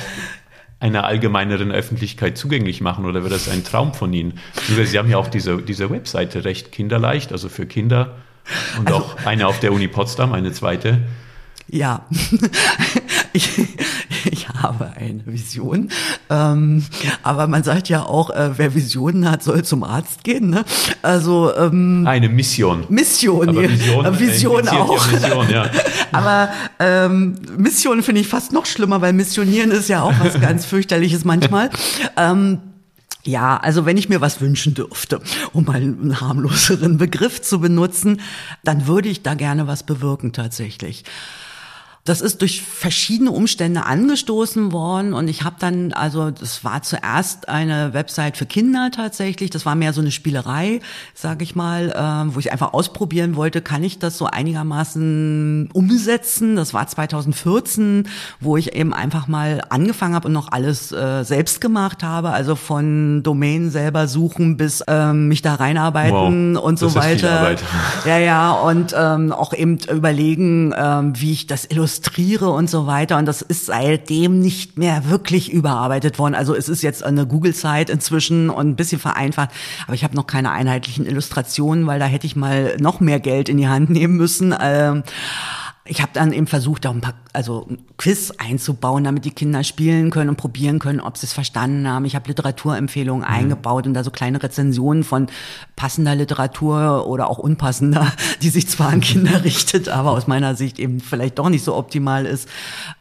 [0.80, 4.39] einer allgemeineren Öffentlichkeit zugänglich machen oder wäre das ein Traum von Ihnen?
[4.67, 8.15] Sie haben ja auch diese, diese Webseite Recht Kinderleicht, also für Kinder
[8.78, 11.02] und also, auch eine auf der Uni Potsdam, eine zweite.
[11.67, 12.06] Ja,
[13.34, 13.50] ich,
[14.31, 15.89] ich habe eine Vision.
[16.29, 16.83] Ähm,
[17.23, 20.49] aber man sagt ja auch, äh, wer Visionen hat, soll zum Arzt gehen.
[20.49, 20.65] Ne?
[21.01, 22.85] Also ähm, eine Mission.
[22.89, 25.07] Mission, aber Vision, äh, Vision auch.
[25.07, 25.69] Ja Mission, ja.
[26.11, 30.65] aber ähm, Mission finde ich fast noch schlimmer, weil Missionieren ist ja auch was ganz
[30.65, 31.69] fürchterliches manchmal.
[32.17, 32.59] Ähm,
[33.23, 35.19] ja, also wenn ich mir was wünschen dürfte,
[35.51, 38.21] um mal einen harmloseren Begriff zu benutzen,
[38.63, 41.03] dann würde ich da gerne was bewirken tatsächlich.
[42.06, 47.50] Das ist durch verschiedene Umstände angestoßen worden und ich habe dann, also das war zuerst
[47.50, 50.82] eine Website für Kinder tatsächlich, das war mehr so eine Spielerei,
[51.15, 56.56] sage ich mal, äh, wo ich einfach ausprobieren wollte, kann ich das so einigermaßen umsetzen.
[56.56, 58.08] Das war 2014,
[58.39, 62.56] wo ich eben einfach mal angefangen habe und noch alles äh, selbst gemacht habe, also
[62.56, 67.56] von Domain selber suchen bis ähm, mich da reinarbeiten wow, und so weiter.
[68.06, 72.88] Ja, ja, und ähm, auch eben überlegen, ähm, wie ich das illustriere illustriere und so
[72.88, 73.17] weiter.
[73.17, 76.36] Und das ist seitdem nicht mehr wirklich überarbeitet worden.
[76.36, 79.51] Also es ist jetzt eine Google-Site inzwischen und ein bisschen vereinfacht.
[79.86, 83.49] Aber ich habe noch keine einheitlichen Illustrationen, weil da hätte ich mal noch mehr Geld
[83.49, 84.53] in die Hand nehmen müssen.
[84.60, 85.03] Ähm,
[85.88, 89.63] ich habe dann eben versucht, auch ein paar, also ein Quiz einzubauen, damit die Kinder
[89.63, 92.06] spielen können und probieren können, ob sie es verstanden haben.
[92.06, 93.34] Ich habe Literaturempfehlungen mhm.
[93.34, 95.28] eingebaut und da so kleine Rezensionen von
[95.76, 100.80] passender Literatur oder auch unpassender, die sich zwar an Kinder richtet, aber aus meiner Sicht
[100.80, 102.50] eben vielleicht doch nicht so optimal ist,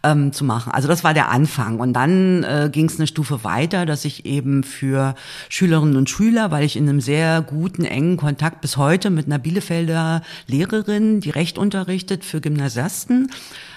[0.03, 0.71] ähm, zu machen.
[0.71, 1.81] Also das war der Anfang.
[1.81, 5.15] Und dann äh, ging es eine Stufe weiter, dass ich eben für
[5.49, 9.39] Schülerinnen und Schüler, weil ich in einem sehr guten, engen Kontakt bis heute mit einer
[9.39, 13.31] Bielefelder Lehrerin, die Recht unterrichtet für Gymnasien, Gymnasiasten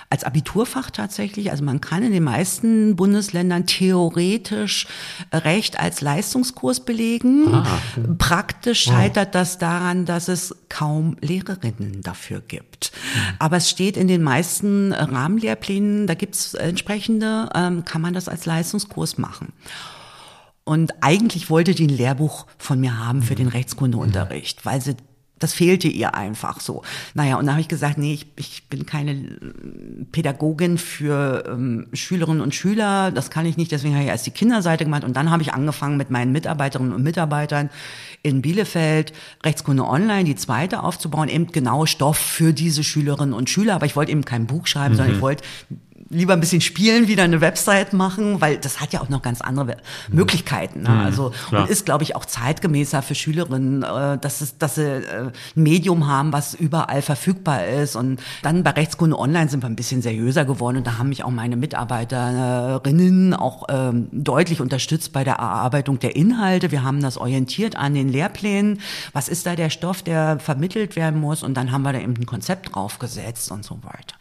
[0.10, 1.52] als Abiturfach tatsächlich.
[1.52, 4.88] Also man kann in den meisten Bundesländern theoretisch
[5.34, 7.54] Recht als Leistungskurs belegen.
[7.54, 7.80] Ah.
[8.18, 12.94] Praktisch scheitert das daran, dass es kaum Lehrerinnen dafür gibt.
[12.94, 13.20] Mhm.
[13.40, 18.30] Aber es steht in den meisten Rahmenlehrplänen, da gibt es entsprechende, ähm, kann man das
[18.30, 19.52] als Leistungskurs machen.
[20.64, 24.96] Und eigentlich wollte die ein Lehrbuch von mir haben für den Rechtskundeunterricht, weil sie
[25.40, 26.84] das fehlte ihr einfach so.
[27.14, 29.38] Naja, und da habe ich gesagt, nee, ich, ich bin keine
[30.12, 34.32] Pädagogin für ähm, Schülerinnen und Schüler, das kann ich nicht, deswegen habe ich erst die
[34.32, 35.04] Kinderseite gemacht.
[35.04, 37.70] Und dann habe ich angefangen mit meinen Mitarbeiterinnen und Mitarbeitern
[38.24, 43.76] in Bielefeld Rechtskunde Online, die zweite aufzubauen, eben genau Stoff für diese Schülerinnen und Schüler,
[43.76, 44.98] aber ich wollte eben kein Buch schreiben, mhm.
[44.98, 45.44] sondern ich wollte
[46.10, 49.42] lieber ein bisschen spielen, wieder eine Website machen, weil das hat ja auch noch ganz
[49.42, 49.78] andere
[50.10, 50.84] Möglichkeiten.
[50.84, 50.90] Ne?
[50.90, 51.64] Mhm, also Klar.
[51.64, 55.64] und ist, glaube ich, auch zeitgemäßer für Schülerinnen, äh, dass, es, dass sie äh, ein
[55.64, 57.96] Medium haben, was überall verfügbar ist.
[57.96, 61.24] Und dann bei Rechtskunde Online sind wir ein bisschen seriöser geworden und da haben mich
[61.24, 66.72] auch meine Mitarbeiterinnen auch ähm, deutlich unterstützt bei der Erarbeitung der Inhalte.
[66.72, 68.80] Wir haben das orientiert an den Lehrplänen.
[69.14, 71.44] Was ist da der Stoff, der vermittelt werden muss?
[71.44, 74.16] Und dann haben wir da eben ein Konzept draufgesetzt und so weiter.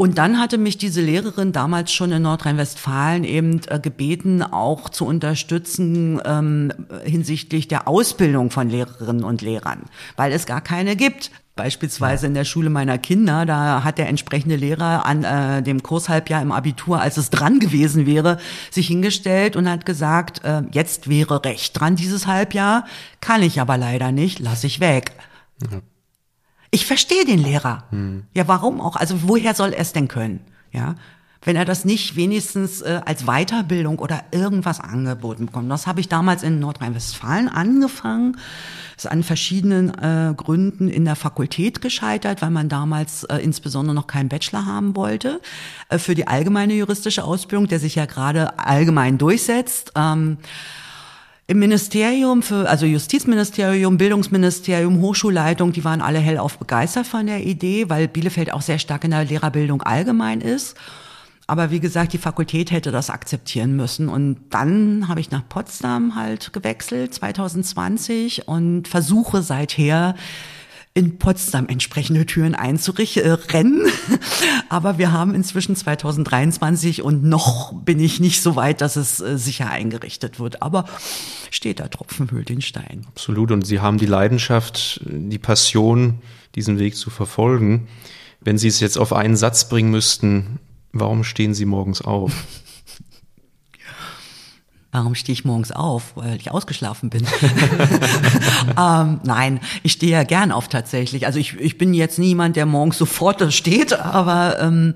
[0.00, 5.04] Und dann hatte mich diese Lehrerin damals schon in Nordrhein-Westfalen eben äh, gebeten, auch zu
[5.04, 6.72] unterstützen ähm,
[7.04, 9.82] hinsichtlich der Ausbildung von Lehrerinnen und Lehrern,
[10.16, 11.30] weil es gar keine gibt.
[11.54, 16.40] Beispielsweise in der Schule meiner Kinder, da hat der entsprechende Lehrer an äh, dem Kurshalbjahr
[16.40, 18.38] im Abitur, als es dran gewesen wäre,
[18.70, 22.86] sich hingestellt und hat gesagt, äh, jetzt wäre recht dran dieses Halbjahr,
[23.20, 25.12] kann ich aber leider nicht, lass ich weg.
[25.60, 25.82] Mhm.
[26.70, 27.84] Ich verstehe den Lehrer.
[27.90, 28.24] Hm.
[28.34, 28.96] Ja, warum auch?
[28.96, 30.40] Also woher soll er es denn können?
[30.72, 30.94] Ja,
[31.42, 35.70] wenn er das nicht wenigstens äh, als Weiterbildung oder irgendwas angeboten bekommt.
[35.70, 38.36] Das habe ich damals in Nordrhein-Westfalen angefangen.
[38.96, 44.06] Ist an verschiedenen äh, Gründen in der Fakultät gescheitert, weil man damals äh, insbesondere noch
[44.06, 45.40] keinen Bachelor haben wollte
[45.88, 49.92] äh, für die allgemeine juristische Ausbildung, der sich ja gerade allgemein durchsetzt.
[49.96, 50.36] Ähm,
[51.50, 57.90] im Ministerium für, also Justizministerium, Bildungsministerium, Hochschulleitung, die waren alle hellauf begeistert von der Idee,
[57.90, 60.76] weil Bielefeld auch sehr stark in der Lehrerbildung allgemein ist.
[61.48, 64.08] Aber wie gesagt, die Fakultät hätte das akzeptieren müssen.
[64.08, 70.14] Und dann habe ich nach Potsdam halt gewechselt, 2020, und versuche seither
[70.92, 73.86] in Potsdam entsprechende Türen einzurennen.
[74.68, 79.38] Aber wir haben inzwischen 2023 und noch bin ich nicht so weit, dass es äh,
[79.38, 80.62] sicher eingerichtet wird.
[80.62, 80.86] Aber
[81.50, 83.06] steht da Tropfen hüllt den Stein.
[83.08, 83.50] Absolut.
[83.52, 86.20] Und Sie haben die Leidenschaft, die Passion,
[86.54, 87.88] diesen Weg zu verfolgen.
[88.40, 90.58] Wenn Sie es jetzt auf einen Satz bringen müssten,
[90.92, 92.32] Warum stehen Sie morgens auf?
[94.92, 96.16] Warum stehe ich morgens auf?
[96.16, 97.24] Weil ich ausgeschlafen bin.
[98.78, 101.26] ähm, nein, ich stehe ja gern auf tatsächlich.
[101.26, 104.94] Also ich, ich bin jetzt niemand, der morgens sofort steht, aber ähm,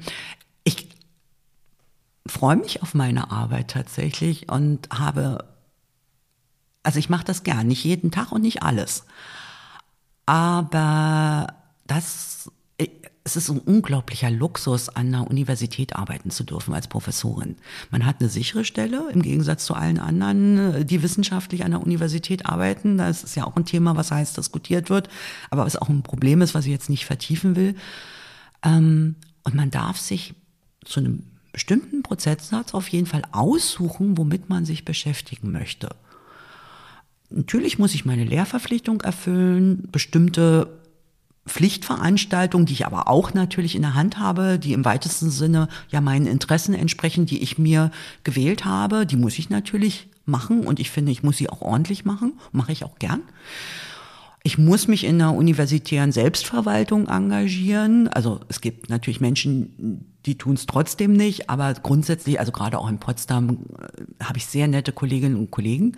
[0.65, 0.89] ich
[2.27, 5.45] freue mich auf meine Arbeit tatsächlich und habe,
[6.83, 9.05] also ich mache das gern, nicht jeden Tag und nicht alles.
[10.27, 11.55] Aber
[11.87, 12.51] das
[13.27, 17.57] es ist ein unglaublicher Luxus, an einer Universität arbeiten zu dürfen als Professorin.
[17.91, 22.45] Man hat eine sichere Stelle im Gegensatz zu allen anderen, die wissenschaftlich an der Universität
[22.45, 22.99] arbeiten.
[22.99, 25.09] Das ist ja auch ein Thema, was heiß diskutiert wird,
[25.49, 27.77] aber was auch ein Problem ist, was ich jetzt nicht vertiefen will.
[28.63, 30.35] Ähm, und man darf sich
[30.85, 35.89] zu einem bestimmten Prozentsatz auf jeden Fall aussuchen, womit man sich beschäftigen möchte.
[37.31, 40.84] Natürlich muss ich meine Lehrverpflichtung erfüllen, bestimmte
[41.47, 46.01] Pflichtveranstaltungen, die ich aber auch natürlich in der Hand habe, die im weitesten Sinne ja
[46.01, 47.91] meinen Interessen entsprechen, die ich mir
[48.23, 52.05] gewählt habe, die muss ich natürlich machen und ich finde, ich muss sie auch ordentlich
[52.05, 53.21] machen, mache ich auch gern.
[54.43, 58.09] Ich muss mich in der universitären Selbstverwaltung engagieren.
[58.09, 62.89] Also es gibt natürlich Menschen, die tun es trotzdem nicht, aber grundsätzlich, also gerade auch
[62.89, 65.97] in Potsdam, äh, habe ich sehr nette Kolleginnen und Kollegen.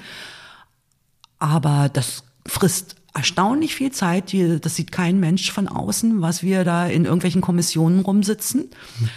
[1.38, 4.32] Aber das frisst erstaunlich viel Zeit.
[4.32, 8.70] Die, das sieht kein Mensch von außen, was wir da in irgendwelchen Kommissionen rumsitzen.
[9.00, 9.08] Mhm.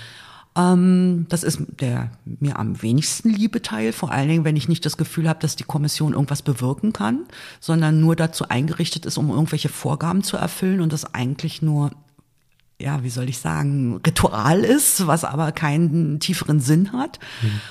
[0.56, 4.86] Ähm, das ist der mir am wenigsten liebe Teil, vor allen Dingen, wenn ich nicht
[4.86, 7.26] das Gefühl habe, dass die Kommission irgendwas bewirken kann,
[7.60, 11.92] sondern nur dazu eingerichtet ist, um irgendwelche Vorgaben zu erfüllen und das eigentlich nur
[12.82, 17.20] ja, wie soll ich sagen, Ritual ist, was aber keinen tieferen Sinn hat.
[17.42, 17.62] Mhm.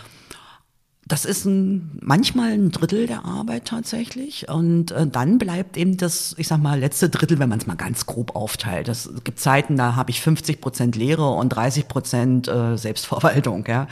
[1.09, 4.49] Das ist ein, manchmal ein Drittel der Arbeit tatsächlich.
[4.49, 7.77] Und äh, dann bleibt eben das, ich sag mal, letzte Drittel, wenn man es mal
[7.77, 8.89] ganz grob aufteilt.
[8.89, 13.65] Es gibt Zeiten, da habe ich 50 Prozent Lehre und 30 Prozent äh, Selbstverwaltung.
[13.67, 13.83] Ja.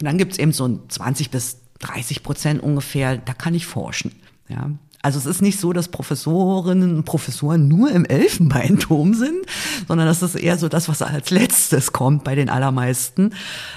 [0.00, 4.12] Und dann gibt es eben so 20 bis 30 Prozent ungefähr, da kann ich forschen.
[4.48, 4.70] Ja.
[5.06, 9.46] Also es ist nicht so, dass Professorinnen und Professoren nur im Elfenbeinturm sind,
[9.86, 13.32] sondern das ist eher so das, was als letztes kommt bei den allermeisten.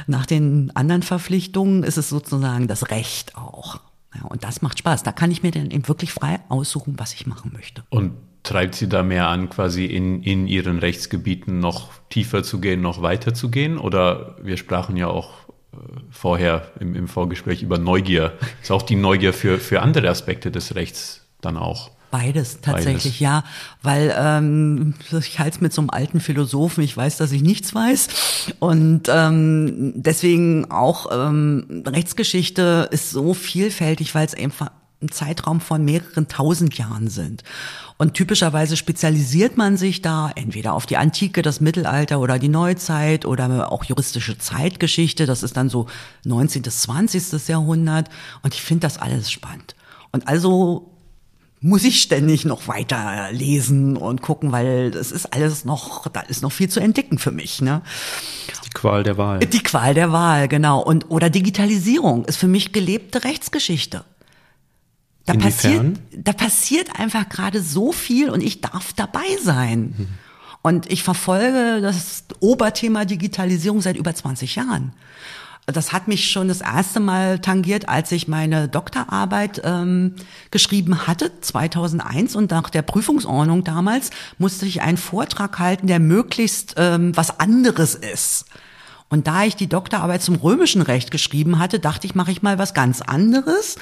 [0.08, 3.80] Nach den anderen Verpflichtungen ist es sozusagen das Recht auch.
[4.16, 5.04] Ja, und das macht Spaß.
[5.04, 7.84] Da kann ich mir dann eben wirklich frei aussuchen, was ich machen möchte.
[7.92, 12.82] Und treibt Sie da mehr an, quasi in, in Ihren Rechtsgebieten noch tiefer zu gehen,
[12.82, 13.78] noch weiter zu gehen?
[13.78, 15.30] Oder wir sprachen ja auch
[16.10, 18.34] vorher im, im Vorgespräch über Neugier.
[18.62, 21.92] Ist auch die Neugier für, für andere Aspekte des Rechts dann auch?
[22.12, 23.20] Beides tatsächlich, Beides.
[23.20, 23.44] ja,
[23.84, 27.76] weil ähm, ich halte es mit so einem alten Philosophen, ich weiß, dass ich nichts
[27.76, 28.08] weiß
[28.60, 34.72] und ähm, deswegen auch ähm, Rechtsgeschichte ist so vielfältig, weil es einfach
[35.02, 37.44] ein Zeitraum von mehreren tausend Jahren sind.
[37.98, 43.26] Und typischerweise spezialisiert man sich da entweder auf die Antike, das Mittelalter oder die Neuzeit
[43.26, 45.26] oder auch juristische Zeitgeschichte.
[45.26, 45.88] Das ist dann so
[46.26, 46.62] 19.
[46.62, 47.48] bis 20.
[47.48, 48.10] Jahrhundert.
[48.42, 49.76] Und ich finde das alles spannend.
[50.12, 50.92] Und also
[51.62, 56.42] muss ich ständig noch weiter lesen und gucken, weil das ist alles noch, da ist
[56.42, 57.62] noch viel zu entdecken für mich.
[57.62, 57.82] Ne?
[58.66, 59.40] Die Qual der Wahl.
[59.40, 60.82] Die Qual der Wahl, genau.
[60.82, 64.06] Und oder Digitalisierung ist für mich gelebte Rechtsgeschichte.
[65.26, 69.94] Da passiert, da passiert einfach gerade so viel und ich darf dabei sein.
[69.98, 70.08] Mhm.
[70.62, 74.94] Und ich verfolge das Oberthema Digitalisierung seit über 20 Jahren.
[75.72, 80.16] Das hat mich schon das erste Mal tangiert, als ich meine Doktorarbeit ähm,
[80.52, 82.36] geschrieben hatte, 2001.
[82.36, 87.96] Und nach der Prüfungsordnung damals musste ich einen Vortrag halten, der möglichst ähm, was anderes
[87.96, 88.46] ist.
[89.10, 92.60] Und da ich die Doktorarbeit zum römischen Recht geschrieben hatte, dachte ich, mache ich mal
[92.60, 93.76] was ganz anderes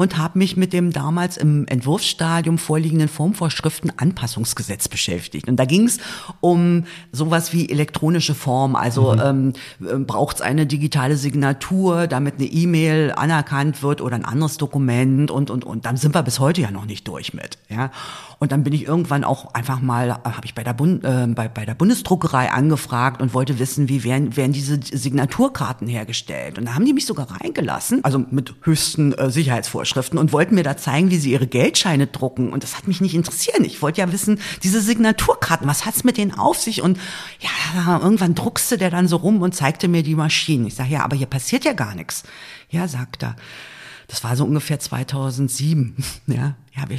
[0.00, 5.46] und habe mich mit dem damals im Entwurfsstadium vorliegenden Formvorschriften Anpassungsgesetz beschäftigt.
[5.46, 5.98] Und da ging es
[6.40, 8.76] um sowas wie elektronische Form.
[8.76, 9.52] Also mhm.
[9.86, 15.30] ähm, braucht es eine digitale Signatur, damit eine E-Mail anerkannt wird oder ein anderes Dokument
[15.30, 15.84] und und und.
[15.84, 17.58] Dann sind wir bis heute ja noch nicht durch mit.
[17.68, 17.90] Ja.
[18.38, 21.48] Und dann bin ich irgendwann auch einfach mal, habe ich bei der, Bund, äh, bei,
[21.48, 26.58] bei der Bundesdruckerei angefragt und wollte wissen, wie werden, werden diese Signaturkarten hergestellt.
[26.58, 30.62] Und da haben die mich sogar reingelassen, also mit höchsten äh, Sicherheitsvorschriften und wollten mir
[30.62, 32.52] da zeigen, wie sie ihre Geldscheine drucken.
[32.52, 33.58] Und das hat mich nicht interessiert.
[33.60, 36.82] Ich wollte ja wissen, diese Signaturkarten, was hat's mit denen auf sich?
[36.82, 36.98] Und
[37.40, 40.66] ja, irgendwann druckste der dann so rum und zeigte mir die Maschinen.
[40.66, 42.22] Ich sage, ja, aber hier passiert ja gar nichts.
[42.70, 43.36] Ja, sagt er.
[44.08, 45.96] Das war so ungefähr 2007.
[46.26, 46.98] Ja, ja, wir,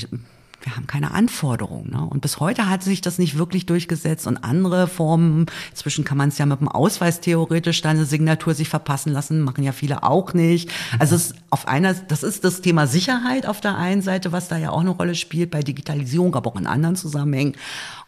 [0.63, 1.91] wir haben keine Anforderungen.
[1.91, 2.01] Ne?
[2.01, 6.29] Und bis heute hat sich das nicht wirklich durchgesetzt und andere Formen, inzwischen kann man
[6.29, 10.33] es ja mit dem Ausweis theoretisch deine Signatur sich verpassen lassen, machen ja viele auch
[10.33, 10.69] nicht.
[10.99, 14.57] Also es auf einer, das ist das Thema Sicherheit auf der einen Seite, was da
[14.57, 17.55] ja auch eine Rolle spielt bei Digitalisierung, aber auch in anderen Zusammenhängen.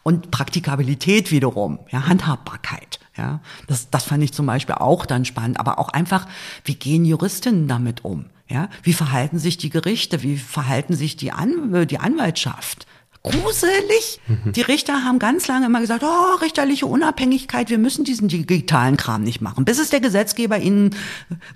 [0.02, 3.00] Und Praktikabilität wiederum, ja, Handhabbarkeit.
[3.16, 6.26] Ja, das, das fand ich zum Beispiel auch dann spannend, aber auch einfach,
[6.64, 8.26] wie gehen Juristinnen damit um?
[8.48, 10.22] Ja, wie verhalten sich die Gerichte?
[10.22, 12.86] Wie verhalten sich die, An die Anwaltschaft?
[13.22, 14.20] Gruselig.
[14.28, 14.52] Mhm.
[14.52, 19.22] Die Richter haben ganz lange immer gesagt, oh, richterliche Unabhängigkeit, wir müssen diesen digitalen Kram
[19.22, 19.64] nicht machen.
[19.64, 20.94] Bis es der Gesetzgeber ihnen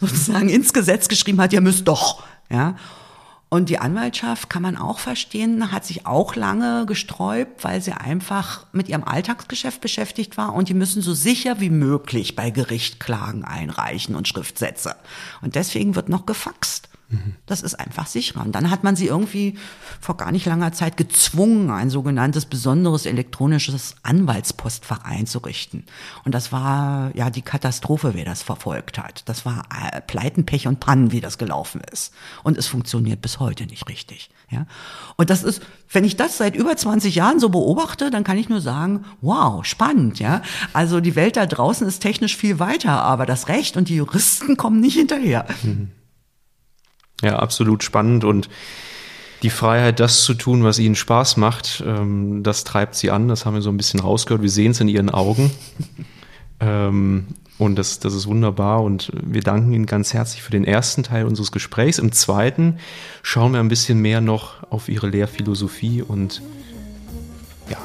[0.01, 2.23] sozusagen ins Gesetz geschrieben hat, ihr müsst doch.
[2.51, 2.77] Ja.
[3.51, 8.67] Und die Anwaltschaft kann man auch verstehen, hat sich auch lange gesträubt, weil sie einfach
[8.73, 13.45] mit ihrem Alltagsgeschäft beschäftigt war und die müssen so sicher wie möglich bei Gericht Klagen
[13.45, 14.97] einreichen und Schriftsätze.
[15.41, 16.88] Und deswegen wird noch gefaxt.
[17.47, 18.45] Das ist einfach sicherer.
[18.45, 19.57] Und dann hat man sie irgendwie
[19.99, 25.85] vor gar nicht langer Zeit gezwungen, ein sogenanntes besonderes elektronisches Anwaltspostfach einzurichten.
[26.27, 29.23] Und das war ja die Katastrophe, wer das verfolgt hat.
[29.27, 32.13] Das war äh, Pleiten, Pech und Pannen, wie das gelaufen ist.
[32.43, 34.29] Und es funktioniert bis heute nicht richtig.
[34.51, 34.67] Ja.
[35.17, 38.51] Und das ist, wenn ich das seit über 20 Jahren so beobachte, dann kann ich
[38.51, 40.43] nur sagen, wow, spannend, ja.
[40.75, 44.59] Also die Welt da draußen ist technisch viel weiter, aber das Recht und die Juristen
[44.59, 45.47] kommen nicht hinterher.
[45.63, 45.91] Mhm.
[47.23, 48.49] Ja, absolut spannend und
[49.43, 53.29] die Freiheit, das zu tun, was ihnen Spaß macht, ähm, das treibt sie an.
[53.29, 54.43] Das haben wir so ein bisschen rausgehört.
[54.43, 55.51] Wir sehen es in ihren Augen.
[56.61, 57.27] ähm,
[57.59, 58.83] und das, das ist wunderbar.
[58.83, 61.99] Und wir danken Ihnen ganz herzlich für den ersten Teil unseres Gesprächs.
[61.99, 62.79] Im zweiten
[63.23, 66.41] schauen wir ein bisschen mehr noch auf Ihre Lehrphilosophie und
[67.69, 67.79] ja,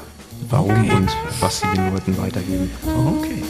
[0.48, 1.10] warum und
[1.40, 2.70] was Sie den Leuten weitergeben.
[2.84, 3.42] Okay.